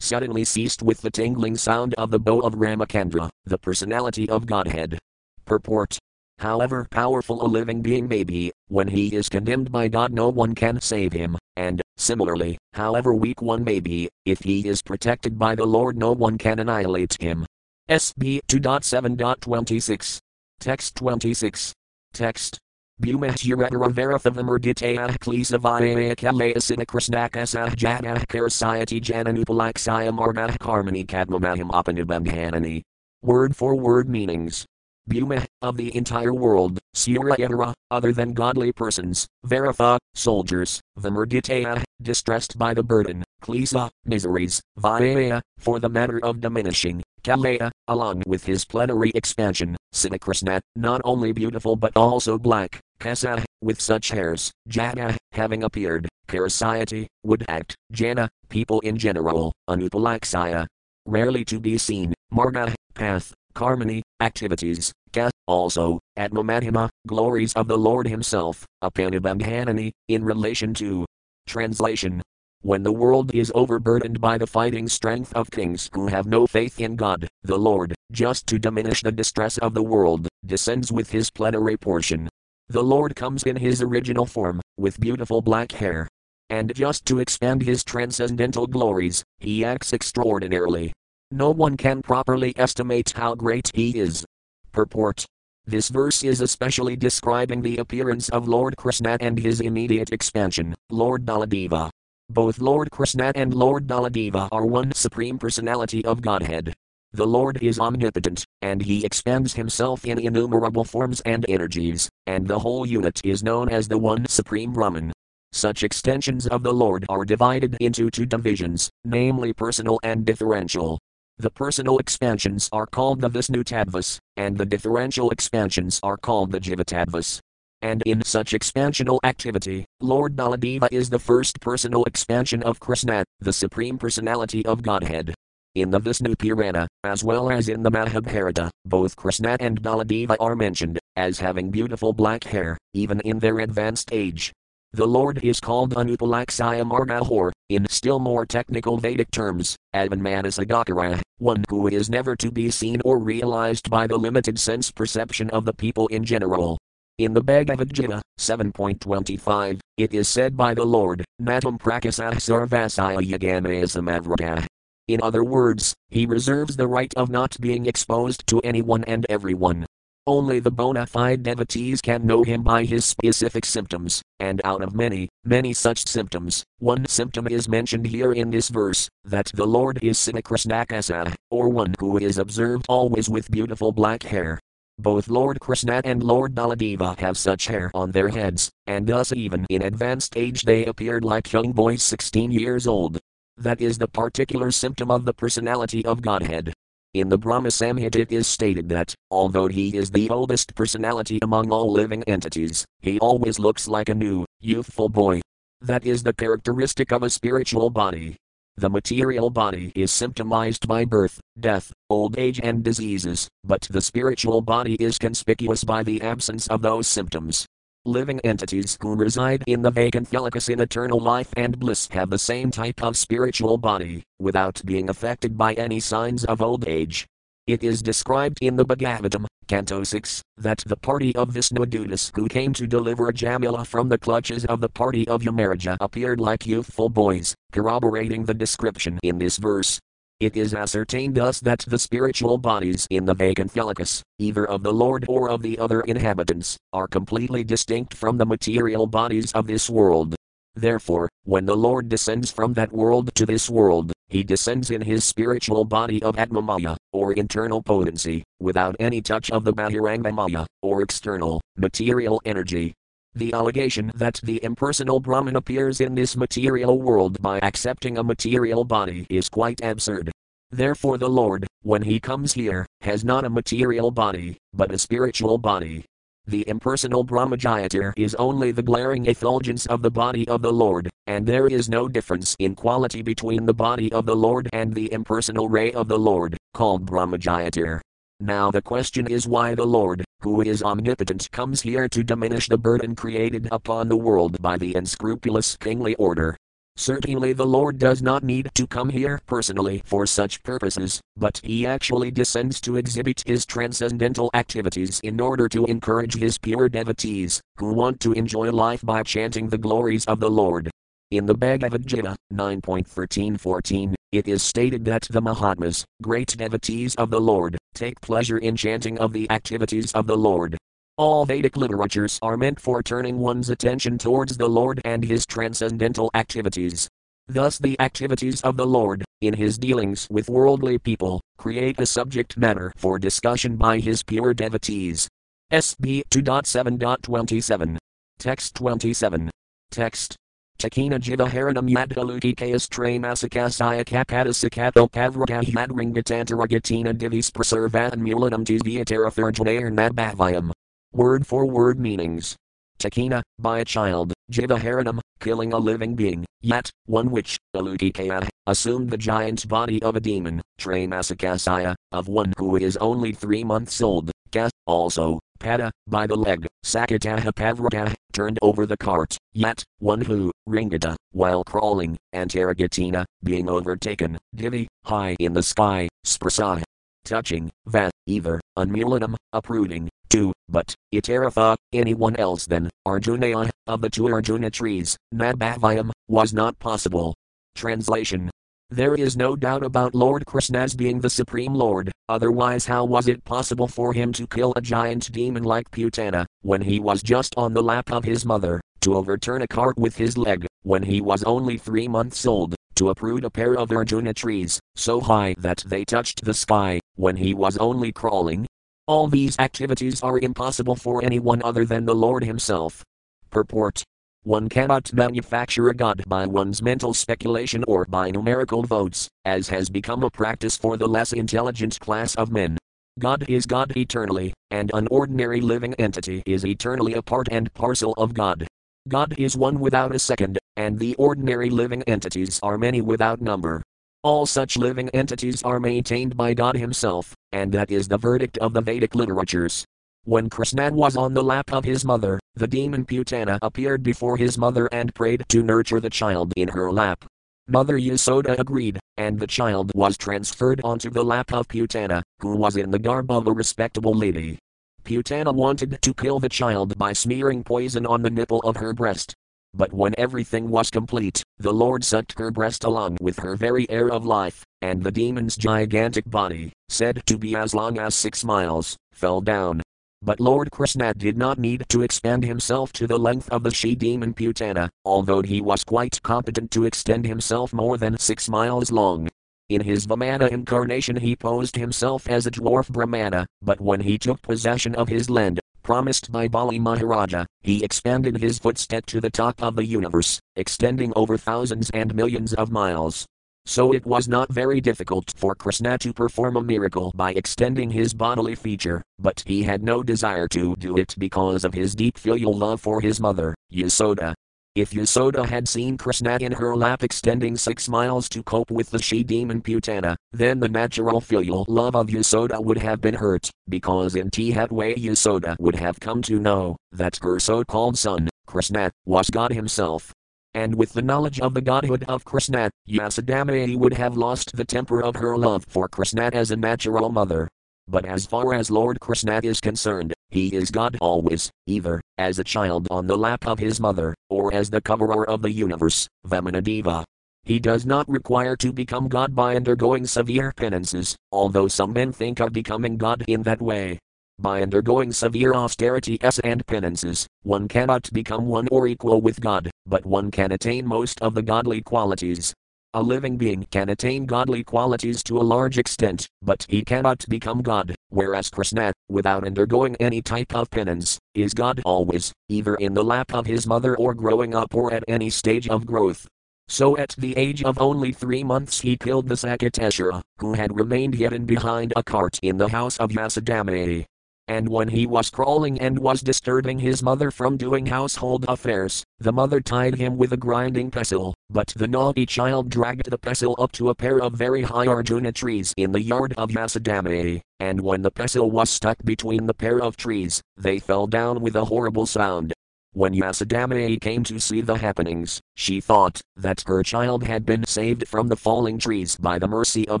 [0.00, 4.98] suddenly ceased with the tingling sound of the bow of Ramacandra, the personality of Godhead.
[5.46, 5.98] Purport
[6.38, 10.54] However powerful a living being may be, when he is condemned by God, no one
[10.54, 15.54] can save him, and, similarly, however weak one may be, if he is protected by
[15.54, 17.46] the Lord, no one can annihilate him.
[17.88, 20.18] SB 2.7.26.
[20.60, 21.72] Text 26.
[22.12, 22.58] Text
[23.04, 32.80] Bhumahuragara Verathavamurditea Klesavaya Kalayasina Krishnakasa Jana Karasayati Jananupalaksaya Marga Karmani Kadmamahim Apanubamhanani.
[33.20, 34.64] Word for word meanings.
[35.10, 42.72] Bhuma, of the entire world, Surayatara, other than godly persons, Veratha, soldiers, Vamurditea, distressed by
[42.72, 49.12] the burden, Klesa, miseries, Vaya, for the matter of diminishing, Kalaya, along with his plenary
[49.14, 56.08] expansion, Sinakrishna, not only beautiful but also black, Kasa, with such hairs, Jana, having appeared,
[56.28, 60.66] Karasayati, would act, Jana, people in general, Anupalaksaya,
[61.06, 68.08] rarely to be seen, Marga, path, Karmani, activities, Ka, also, Atmamadhima, glories of the Lord
[68.08, 71.04] Himself, Apanabandhanani, in relation to.
[71.46, 72.22] Translation
[72.64, 76.80] when the world is overburdened by the fighting strength of kings who have no faith
[76.80, 81.30] in God, the Lord, just to diminish the distress of the world, descends with his
[81.30, 82.26] plenary portion.
[82.68, 86.08] The Lord comes in his original form, with beautiful black hair.
[86.50, 90.92] And just to expand his transcendental glories, he acts extraordinarily.
[91.30, 94.24] No one can properly estimate how great he is.
[94.72, 95.26] Purport
[95.66, 101.24] this verse is especially describing the appearance of Lord Krishna and his immediate expansion, Lord
[101.24, 101.88] Baladeva.
[102.28, 106.74] Both Lord Krishna and Lord Baladeva are one Supreme Personality of Godhead.
[107.14, 112.58] The Lord is omnipotent, and He expands Himself in innumerable forms and energies, and the
[112.58, 115.12] whole unit is known as the One Supreme Brahman.
[115.52, 120.98] Such extensions of the Lord are divided into two divisions, namely personal and differential.
[121.38, 127.38] The personal expansions are called the Vishnutattvas, and the differential expansions are called the Jivatattvas
[127.80, 133.52] and in such expansional activity, Lord Baladeva is the first personal expansion of Krishna, the
[133.52, 135.34] Supreme Personality of Godhead.
[135.74, 140.54] In the Vishnu Purana, as well as in the Mahabharata, both Krishna and Baladeva are
[140.54, 144.52] mentioned as having beautiful black hair, even in their advanced age.
[144.92, 151.88] The Lord is called Anupalaksaya Margahor, in still more technical Vedic terms, Avanmanasagakara, one who
[151.88, 156.06] is never to be seen or realized by the limited sense perception of the people
[156.06, 156.78] in general.
[157.18, 164.68] In the Bhagavad Gita 7.25, it is said by the Lord, Natam prakasah sarvasaya yagamayasamavraga.
[165.06, 169.84] In other words, he reserves the right of not being exposed to anyone and everyone.
[170.26, 174.94] Only the bona fide devotees can know him by his specific symptoms, and out of
[174.94, 180.02] many, many such symptoms, one symptom is mentioned here in this verse that the Lord
[180.02, 184.58] is Simakrishnakasa, or one who is observed always with beautiful black hair.
[184.98, 189.66] Both Lord Krishna and Lord Baladeva have such hair on their heads, and thus even
[189.68, 193.20] in advanced age they appeared like young boys 16 years old.
[193.56, 196.72] That is the particular symptom of the personality of Godhead.
[197.14, 201.70] In the Brahma Samhita it is stated that, although he is the oldest personality among
[201.70, 205.40] all living entities, he always looks like a new, youthful boy.
[205.80, 208.36] That is the characteristic of a spiritual body.
[208.76, 214.62] The material body is symptomized by birth, death, old age, and diseases, but the spiritual
[214.62, 217.66] body is conspicuous by the absence of those symptoms.
[218.06, 222.70] Living entities who reside in the Vaikunthalokas in eternal life and bliss have the same
[222.70, 227.24] type of spiritual body, without being affected by any signs of old age.
[227.66, 232.74] It is described in the Bhagavatam, Canto 6, that the party of Vishnudutas who came
[232.74, 237.54] to deliver Ajamila from the clutches of the party of Yamaraja appeared like youthful boys,
[237.72, 239.98] corroborating the description in this verse.
[240.40, 245.24] It is ascertained thus that the spiritual bodies in the Vaikunthalokas, either of the Lord
[245.28, 250.34] or of the other inhabitants, are completely distinct from the material bodies of this world.
[250.74, 255.24] Therefore, when the Lord descends from that world to this world, he descends in his
[255.24, 261.60] spiritual body of Atmamaya, or internal potency, without any touch of the Bahirangamaya, or external,
[261.76, 262.92] material energy.
[263.36, 268.84] The allegation that the impersonal Brahman appears in this material world by accepting a material
[268.84, 270.30] body is quite absurd.
[270.70, 275.58] Therefore, the Lord, when he comes here, has not a material body, but a spiritual
[275.58, 276.04] body.
[276.46, 281.46] The impersonal Brahmajyotir is only the glaring effulgence of the body of the Lord, and
[281.46, 285.68] there is no difference in quality between the body of the Lord and the impersonal
[285.68, 288.00] ray of the Lord, called Brahmajyotir.
[288.40, 292.78] Now the question is why the Lord, who is omnipotent, comes here to diminish the
[292.78, 296.56] burden created upon the world by the unscrupulous kingly order.
[296.96, 301.86] Certainly the Lord does not need to come here personally for such purposes, but he
[301.86, 307.92] actually descends to exhibit his transcendental activities in order to encourage his pure devotees, who
[307.94, 310.90] want to enjoy life by chanting the glories of the Lord.
[311.34, 317.40] In the Bhagavad Gita 9.13-14, it is stated that the Mahatmas, great devotees of the
[317.40, 320.78] Lord, take pleasure in chanting of the activities of the Lord.
[321.16, 326.30] All Vedic literatures are meant for turning one's attention towards the Lord and his transcendental
[326.34, 327.08] activities.
[327.48, 332.56] Thus, the activities of the Lord, in his dealings with worldly people, create a subject
[332.56, 335.26] matter for discussion by his pure devotees.
[335.72, 337.96] SB 2.7.27.
[338.38, 339.50] Text 27.
[339.90, 340.36] Text
[340.84, 350.72] Takina jivaharanam yadhalukikayas tramasakasaya kapadasakato pavrakahyadringatantaraгаtina divis preservan mulanam tisviatarathurjanair nabhavayam.
[351.14, 352.54] Word for word meanings.
[352.98, 359.16] Takina, by a child, jivaharanam, killing a living being, yet, one which, alukikaya, assumed the
[359.16, 364.70] giant body of a demon, tramasakasaya, of one who is only three months old, kas,
[364.86, 371.16] also, pada, by the leg, sakataha pavrataha, turned over the cart, yet, one who, ringata,
[371.32, 376.82] while crawling, antaragatina, being overtaken, divi, high in the sky, sprasa,
[377.24, 384.28] touching, va, either, unmulanam, uprooting, two, but, itaratha, anyone else than, Arjunaya, of the two
[384.28, 387.34] Arjuna trees, Nabhavayam, was not possible.
[387.74, 388.50] Translation
[388.90, 393.44] there is no doubt about Lord Krishna's being the Supreme Lord, otherwise, how was it
[393.44, 397.74] possible for him to kill a giant demon like Putana, when he was just on
[397.74, 401.42] the lap of his mother, to overturn a cart with his leg, when he was
[401.42, 406.04] only three months old, to uproot a pair of Arjuna trees, so high that they
[406.04, 408.66] touched the sky, when he was only crawling?
[409.08, 413.02] All these activities are impossible for anyone other than the Lord Himself.
[413.50, 414.02] Purport
[414.44, 419.88] one cannot manufacture a god by one's mental speculation or by numerical votes, as has
[419.88, 422.76] become a practice for the less intelligent class of men.
[423.18, 428.12] God is God eternally, and an ordinary living entity is eternally a part and parcel
[428.14, 428.66] of God.
[429.08, 433.82] God is one without a second, and the ordinary living entities are many without number.
[434.22, 438.72] All such living entities are maintained by God Himself, and that is the verdict of
[438.72, 439.84] the Vedic literatures.
[440.26, 444.56] When Krishna was on the lap of his mother, the demon Putana appeared before his
[444.56, 447.26] mother and prayed to nurture the child in her lap.
[447.68, 452.78] Mother Yasoda agreed, and the child was transferred onto the lap of Putana, who was
[452.78, 454.58] in the garb of a respectable lady.
[455.04, 459.34] Putana wanted to kill the child by smearing poison on the nipple of her breast.
[459.74, 464.10] But when everything was complete, the Lord sucked her breast along with her very air
[464.10, 468.96] of life, and the demon's gigantic body, said to be as long as six miles,
[469.12, 469.82] fell down,
[470.24, 473.94] but Lord Krishna did not need to expand himself to the length of the she
[473.94, 479.28] demon Putana, although he was quite competent to extend himself more than six miles long.
[479.68, 484.40] In his Vamana incarnation, he posed himself as a dwarf Brahmana, but when he took
[484.42, 489.62] possession of his land, promised by Bali Maharaja, he expanded his footstep to the top
[489.62, 493.26] of the universe, extending over thousands and millions of miles.
[493.66, 498.12] So it was not very difficult for Krishna to perform a miracle by extending his
[498.12, 502.52] bodily feature, but he had no desire to do it because of his deep filial
[502.52, 504.34] love for his mother, Yasoda.
[504.74, 509.00] If Yasoda had seen Krishna in her lap extending six miles to cope with the
[509.00, 514.14] she demon Putana, then the natural filial love of Yasoda would have been hurt, because
[514.14, 518.90] in that way Yasoda would have come to know that her so called son, Krishna,
[519.06, 520.12] was God himself,
[520.54, 525.02] and with the knowledge of the godhood of Krishna, Yasodhamaya would have lost the temper
[525.02, 527.48] of her love for Krishna as a natural mother.
[527.88, 532.44] But as far as Lord Krishna is concerned, he is God always, either as a
[532.44, 537.04] child on the lap of his mother, or as the coverer of the universe, Vamanadeva.
[537.42, 542.40] He does not require to become God by undergoing severe penances, although some men think
[542.40, 543.98] of becoming God in that way.
[544.38, 550.04] By undergoing severe austerities and penances, one cannot become one or equal with God, but
[550.04, 552.52] one can attain most of the godly qualities.
[552.94, 557.62] A living being can attain godly qualities to a large extent, but he cannot become
[557.62, 563.04] God, whereas Krishna, without undergoing any type of penance, is God always, either in the
[563.04, 566.26] lap of his mother or growing up or at any stage of growth.
[566.68, 571.14] So at the age of only three months he killed the Sakatasura, who had remained
[571.14, 574.06] hidden behind a cart in the house of Yasodhamani.
[574.48, 579.32] And when he was crawling and was disturbing his mother from doing household affairs, the
[579.32, 583.72] mother tied him with a grinding pestle, but the naughty child dragged the pestle up
[583.72, 588.02] to a pair of very high Arjuna trees in the yard of Yasodhamani, and when
[588.02, 592.06] the pestle was stuck between the pair of trees, they fell down with a horrible
[592.06, 592.53] sound.
[592.96, 598.06] When Yasodhamani came to see the happenings, she thought that her child had been saved
[598.06, 600.00] from the falling trees by the mercy of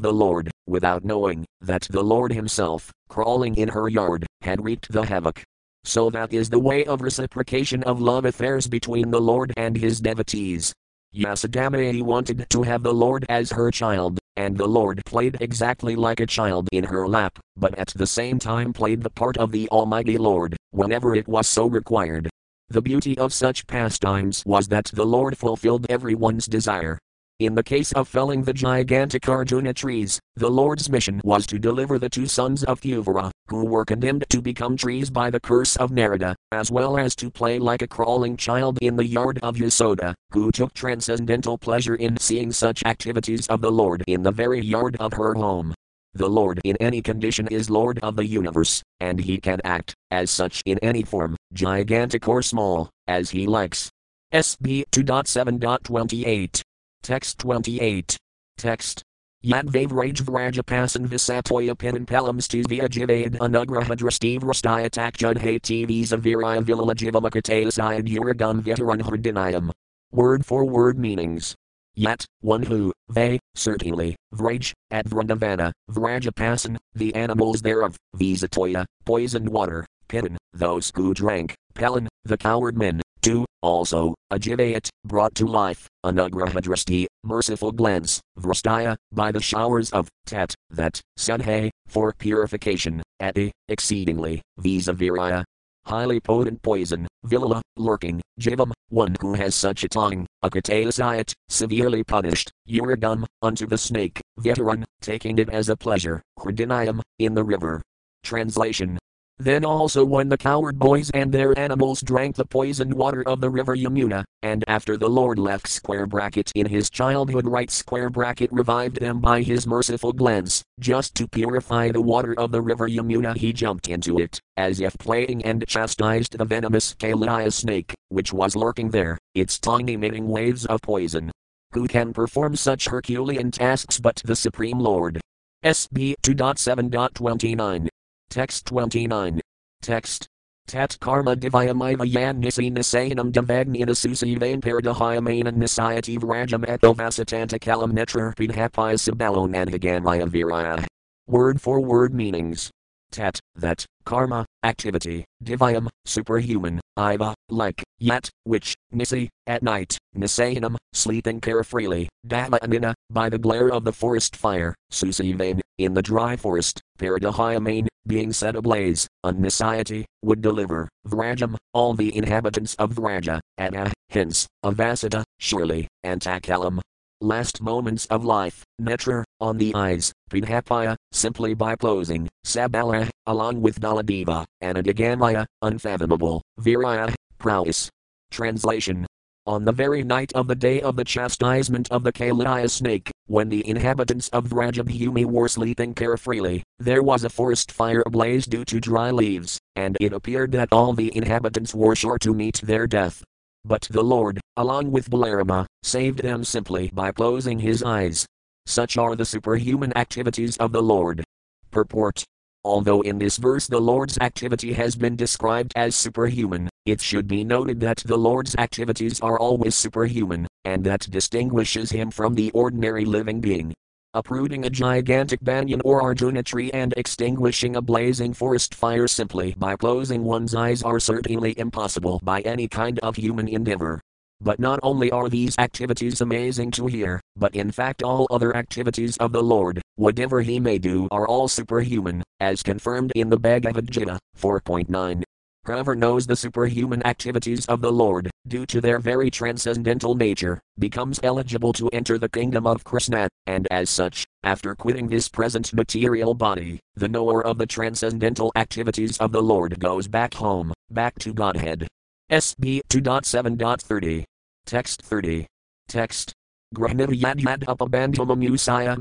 [0.00, 5.02] the Lord, without knowing that the Lord himself, crawling in her yard, had wreaked the
[5.02, 5.42] havoc.
[5.82, 10.00] So that is the way of reciprocation of love affairs between the Lord and his
[10.00, 10.72] devotees.
[11.12, 16.20] Yasodhamani wanted to have the Lord as her child, and the Lord played exactly like
[16.20, 19.68] a child in her lap, but at the same time played the part of the
[19.70, 22.30] Almighty Lord, whenever it was so required.
[22.70, 26.98] The beauty of such pastimes was that the Lord fulfilled everyone's desire.
[27.38, 31.98] In the case of felling the gigantic Arjuna trees, the Lord's mission was to deliver
[31.98, 35.90] the two sons of Kuvera, who were condemned to become trees by the curse of
[35.90, 40.14] Narada, as well as to play like a crawling child in the yard of Yasoda,
[40.32, 44.96] who took transcendental pleasure in seeing such activities of the Lord in the very yard
[45.00, 45.74] of her home.
[46.16, 50.30] The Lord in any condition is Lord of the universe, and he can act, as
[50.30, 53.90] such, in any form, gigantic or small, as he likes.
[54.32, 56.60] SB 2.7.28.
[57.02, 58.16] Text 28.
[58.58, 59.02] Text.
[59.44, 69.00] Yadvavraj Vrajapasan Visatoya Pinampalam Stivya Jivayad Anugrahadrastiv Rastaya Takjudhe TVs Aviraya Vilala Jivamakatayasayad Uragam Veteran
[69.00, 69.70] Hardinayam.
[70.10, 71.54] Word for word meanings.
[71.94, 79.86] Yet, one who, they, certainly, Vraj, at Vrindavana, Vrajapasan, the animals thereof, Visatoya, poisoned water,
[80.08, 85.88] Pitan, those who drank, Palan, the coward men, two, also, a Ajivayat, brought to life,
[86.04, 94.42] Anugrahadrasti, merciful glance, Vrastaya, by the showers of, Tat, that, Sudhe, for purification, Ati, exceedingly,
[94.60, 95.44] Visaviraya,
[95.86, 102.50] highly potent poison, Vilala, lurking, Jivam, one who has such a tongue, Akatasayat, severely punished,
[102.68, 107.80] Uragam, unto the snake, Veteran, taking it as a pleasure, Hridinayam, in the river.
[108.22, 108.98] Translation
[109.38, 113.50] then also when the coward boys and their animals drank the poisoned water of the
[113.50, 118.52] river Yamuna, and after the Lord left square bracket in his childhood right square bracket
[118.52, 123.36] revived them by his merciful glance, just to purify the water of the river Yamuna
[123.36, 128.54] he jumped into it, as if playing and chastised the venomous Kalia snake, which was
[128.54, 131.32] lurking there, its tongue emitting waves of poison.
[131.72, 135.20] Who can perform such Herculean tasks but the Supreme Lord?
[135.64, 137.88] SB 2.7.29
[138.34, 139.40] Text 29.
[139.80, 140.26] Text.
[140.66, 148.98] Tat karma divayamiva yan nisi nisayanam devagnina susivain paradahayamanan nisayati vrajam etovasatanta kalam netrarpin hapaya
[148.98, 150.84] sabalonanhagamaya viraya.
[151.28, 152.72] Word for word meanings.
[153.12, 161.40] Tat, that, karma, activity, divayam, superhuman, iva, like, yet, which, nisi, at night, nisayanam, sleeping
[161.40, 167.88] carefreely, davaanina, by the glare of the forest fire, susivain, in the dry forest, paradahayamain,
[168.06, 174.46] being set ablaze, Unnisiety, would deliver, Vrajam, all the inhabitants of Vraja, Ada, uh, hence,
[174.64, 176.80] Avasita, surely, Antakalam.
[177.20, 183.80] Last moments of life, Netra, on the eyes, Pidhapaya, simply by closing, Sabala, along with
[183.80, 187.88] Baladeva, Anadigamaya, unfathomable, Viraya, prowess.
[188.30, 189.06] Translation
[189.46, 193.48] on the very night of the day of the chastisement of the Kalia snake, when
[193.48, 198.80] the inhabitants of Vrajabhumi were sleeping carefreely, there was a forest fire ablaze due to
[198.80, 203.22] dry leaves, and it appeared that all the inhabitants were sure to meet their death.
[203.64, 208.26] But the Lord, along with Balarama, saved them simply by closing his eyes.
[208.66, 211.24] Such are the superhuman activities of the Lord.
[211.70, 212.24] Purport
[212.64, 217.44] Although in this verse the Lord's activity has been described as superhuman, it should be
[217.44, 223.04] noted that the Lord's activities are always superhuman, and that distinguishes him from the ordinary
[223.04, 223.74] living being.
[224.14, 229.76] Uprooting a gigantic banyan or Arjuna tree and extinguishing a blazing forest fire simply by
[229.76, 234.00] closing one's eyes are certainly impossible by any kind of human endeavor.
[234.40, 239.16] But not only are these activities amazing to hear, but in fact all other activities
[239.18, 243.90] of the Lord, whatever he may do, are all superhuman, as confirmed in the Bhagavad
[243.90, 245.22] Gita 4.9.
[245.66, 251.20] Whoever knows the superhuman activities of the Lord, due to their very transcendental nature, becomes
[251.22, 256.34] eligible to enter the kingdom of Krishna, and as such, after quitting this present material
[256.34, 261.32] body, the knower of the transcendental activities of the Lord goes back home, back to
[261.32, 261.88] Godhead.
[262.30, 264.24] SB 2.7.30.
[264.64, 265.46] Text 30.
[265.88, 266.32] Text.
[266.74, 268.96] Grahnita yad upabandham amusaya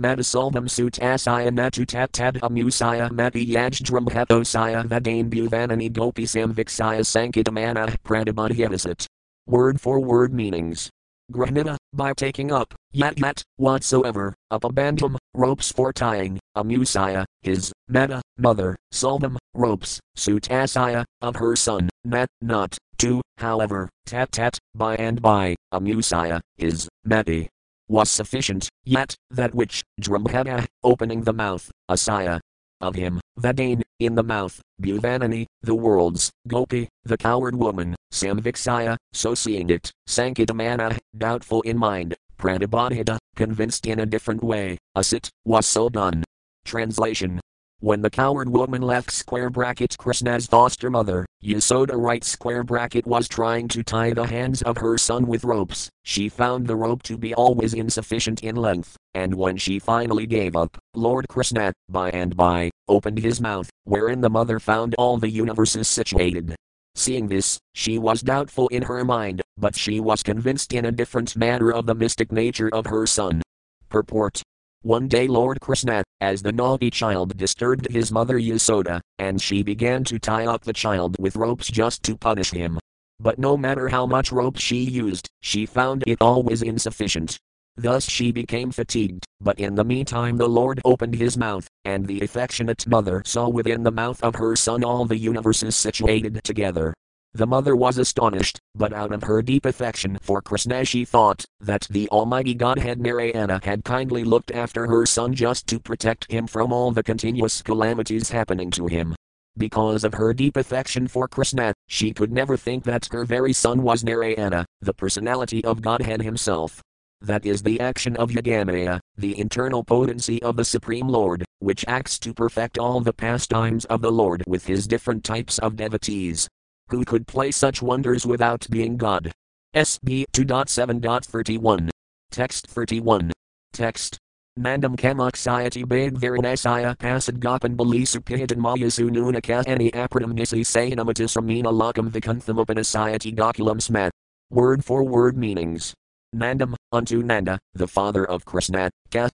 [0.67, 9.07] sutasaya natu tat tad amusaya mati yajdram hetosaya vadane bhuvanani gopisam viksaya sankitamana pradabadhyavasat.
[9.47, 10.89] Word for word meanings.
[11.31, 18.75] Grahnita, by taking up, yat yat, whatsoever, upabandham, ropes for tying, amusaya, his, meta, mother,
[18.93, 25.55] salvam, ropes, sutasaya, of her son, nat, not, to, however, tat tat, by and by,
[25.73, 27.47] amusaya, his, meti,
[27.87, 32.39] was sufficient, yet, that which, Drambhada, opening the mouth, Asaya,
[32.79, 39.33] of him, Vadane, in the mouth, Bhuvanani, the worlds, Gopi, the coward woman, Samviksaya, so
[39.33, 45.87] seeing it, Sankidamana, doubtful in mind, Pranabadhita, convinced in a different way, Asit, was so
[45.87, 46.25] done.
[46.65, 47.39] Translation
[47.83, 53.27] when the coward woman left square bracket Krishna's foster mother, Yasoda right square bracket was
[53.27, 57.17] trying to tie the hands of her son with ropes, she found the rope to
[57.17, 62.37] be always insufficient in length, and when she finally gave up, Lord Krishna, by and
[62.37, 66.55] by, opened his mouth, wherein the mother found all the universes situated.
[66.95, 71.35] Seeing this, she was doubtful in her mind, but she was convinced in a different
[71.35, 73.41] manner of the mystic nature of her son.
[73.89, 74.43] Purport
[74.83, 80.03] one day Lord Krishna, as the naughty child disturbed his mother Yasoda, and she began
[80.03, 82.77] to tie up the child with ropes just to punish him.
[83.17, 87.39] But no matter how much rope she used, she found it always insufficient.
[87.75, 92.21] Thus she became fatigued, but in the meantime the Lord opened his mouth, and the
[92.21, 96.93] affectionate mother saw within the mouth of her son all the universes situated together.
[97.35, 101.87] The mother was astonished, but out of her deep affection for Krishna she thought that
[101.89, 106.71] the Almighty Godhead Narayana had kindly looked after her son just to protect him from
[106.71, 109.15] all the continuous calamities happening to him.
[109.57, 113.81] Because of her deep affection for Krishna, she could never think that her very son
[113.81, 116.83] was Narayana, the personality of Godhead himself.
[117.23, 122.19] That is the action of Yogamaya, the internal potency of the Supreme Lord, which acts
[122.19, 126.49] to perfect all the pastimes of the Lord with his different types of devotees.
[126.89, 129.31] Who could play such wonders without being God?
[129.73, 131.89] SB 2.7.31.
[132.29, 133.31] Text 31.
[133.71, 134.17] Text.
[134.59, 141.71] Mandam kamaksayati bag varanasaya pasad gopan balisu pihitan mayasu nunaka any apradam nisi sayanamatis ramina
[141.71, 144.11] lakam vikuntham upanasayati gokulam smat.
[144.51, 145.95] Word for word meanings.
[146.33, 148.89] Nandam, unto Nanda, the father of Krishna,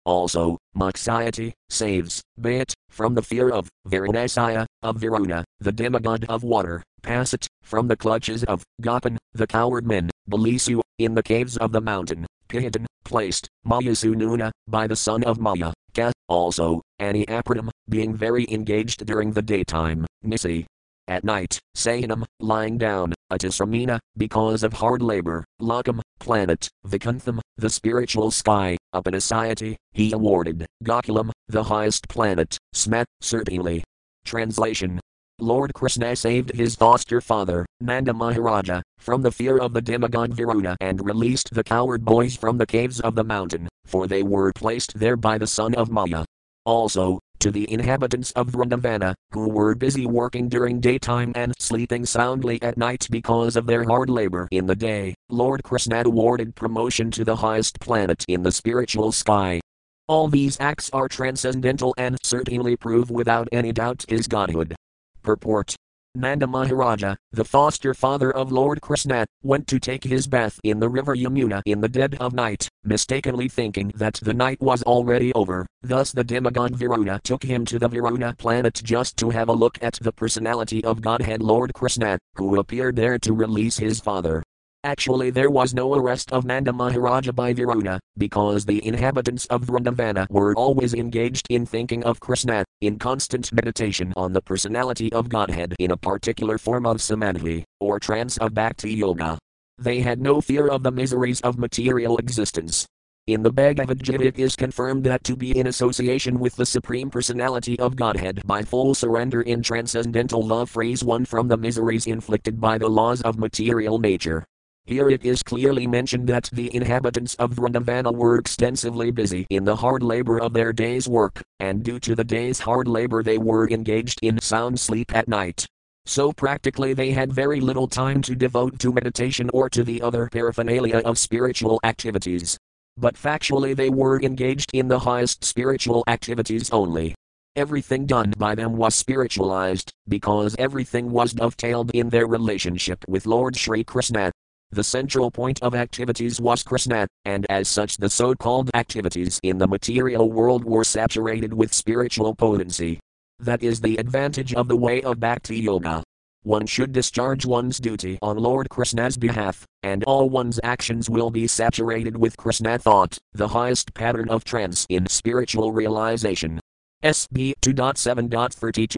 [0.06, 6.84] also, Maksayati, saves, Bayat, from the fear of, Varanasaya, of Varuna, the demigod of water,
[7.02, 11.82] Pasat, from the clutches of, Gopan, the coward men, Balisu, in the caves of the
[11.82, 18.46] mountain, Pihitan, placed, Mayasununa, by the son of Maya, Ka, also, Ani Apradam, being very
[18.52, 20.68] engaged during the daytime, Nisi,
[21.08, 28.32] at night, Sayanam, lying down, Atisramina, because of hard labor, Lakam, planet, Vikuntham, the spiritual
[28.32, 33.84] sky, Upanasayati, he awarded, Gokulam, the highest planet, Smat, certainly.
[34.26, 35.00] Translation
[35.40, 40.78] Lord Krishna saved his foster father, Nanda Maharaja, from the fear of the demigod Varuna
[40.80, 44.98] and released the coward boys from the caves of the mountain, for they were placed
[45.00, 46.24] there by the son of Maya.
[46.66, 52.62] Also, to the inhabitants of Vrindavana, who were busy working during daytime and sleeping soundly
[52.62, 57.26] at night because of their hard labor in the day, Lord Krishna awarded promotion to
[57.26, 59.60] the highest planet in the spiritual sky.
[60.08, 64.74] All these acts are transcendental and certainly prove without any doubt his godhood.
[65.22, 65.76] Purport
[66.16, 70.88] Nanda Maharaja, the foster father of Lord Krishna, went to take his bath in the
[70.88, 75.66] river Yamuna in the dead of night, mistakenly thinking that the night was already over.
[75.82, 79.80] Thus the demigod Varuna took him to the Varuna planet just to have a look
[79.82, 84.44] at the personality of Godhead Lord Krishna, who appeared there to release his father.
[84.86, 90.28] Actually, there was no arrest of Nanda Maharaja by Varuna, because the inhabitants of Vrindavana
[90.30, 95.74] were always engaged in thinking of Krishna, in constant meditation on the personality of Godhead
[95.80, 99.38] in a particular form of samadhi, or trance of bhakti yoga.
[99.78, 102.86] They had no fear of the miseries of material existence.
[103.28, 107.10] In the Bhagavad Gita it is confirmed that to be in association with the Supreme
[107.10, 112.60] Personality of Godhead by full surrender in transcendental love frees one from the miseries inflicted
[112.60, 114.44] by the laws of material nature.
[114.86, 119.78] Here it is clearly mentioned that the inhabitants of Vrindavana were extensively busy in the
[119.78, 123.70] hard labor of their day's work, and due to the day's hard labor they were
[123.70, 125.66] engaged in sound sleep at night.
[126.06, 130.28] So practically they had very little time to devote to meditation or to the other
[130.30, 132.58] paraphernalia of spiritual activities.
[132.98, 137.16] But factually they were engaged in the highest spiritual activities only.
[137.56, 143.56] Everything done by them was spiritualized, because everything was dovetailed in their relationship with Lord
[143.56, 144.33] Sri Krishna.
[144.74, 149.60] The central point of activities was Krishna, and as such the so called activities in
[149.60, 153.00] the material world were saturated with spiritual potency.
[153.38, 156.02] That is the advantage of the way of Bhakti Yoga.
[156.42, 161.46] One should discharge one's duty on Lord Krishna's behalf, and all one's actions will be
[161.46, 166.60] saturated with Krishna thought, the highest pattern of trance in spiritual realization.
[167.04, 168.96] SB 2.7.32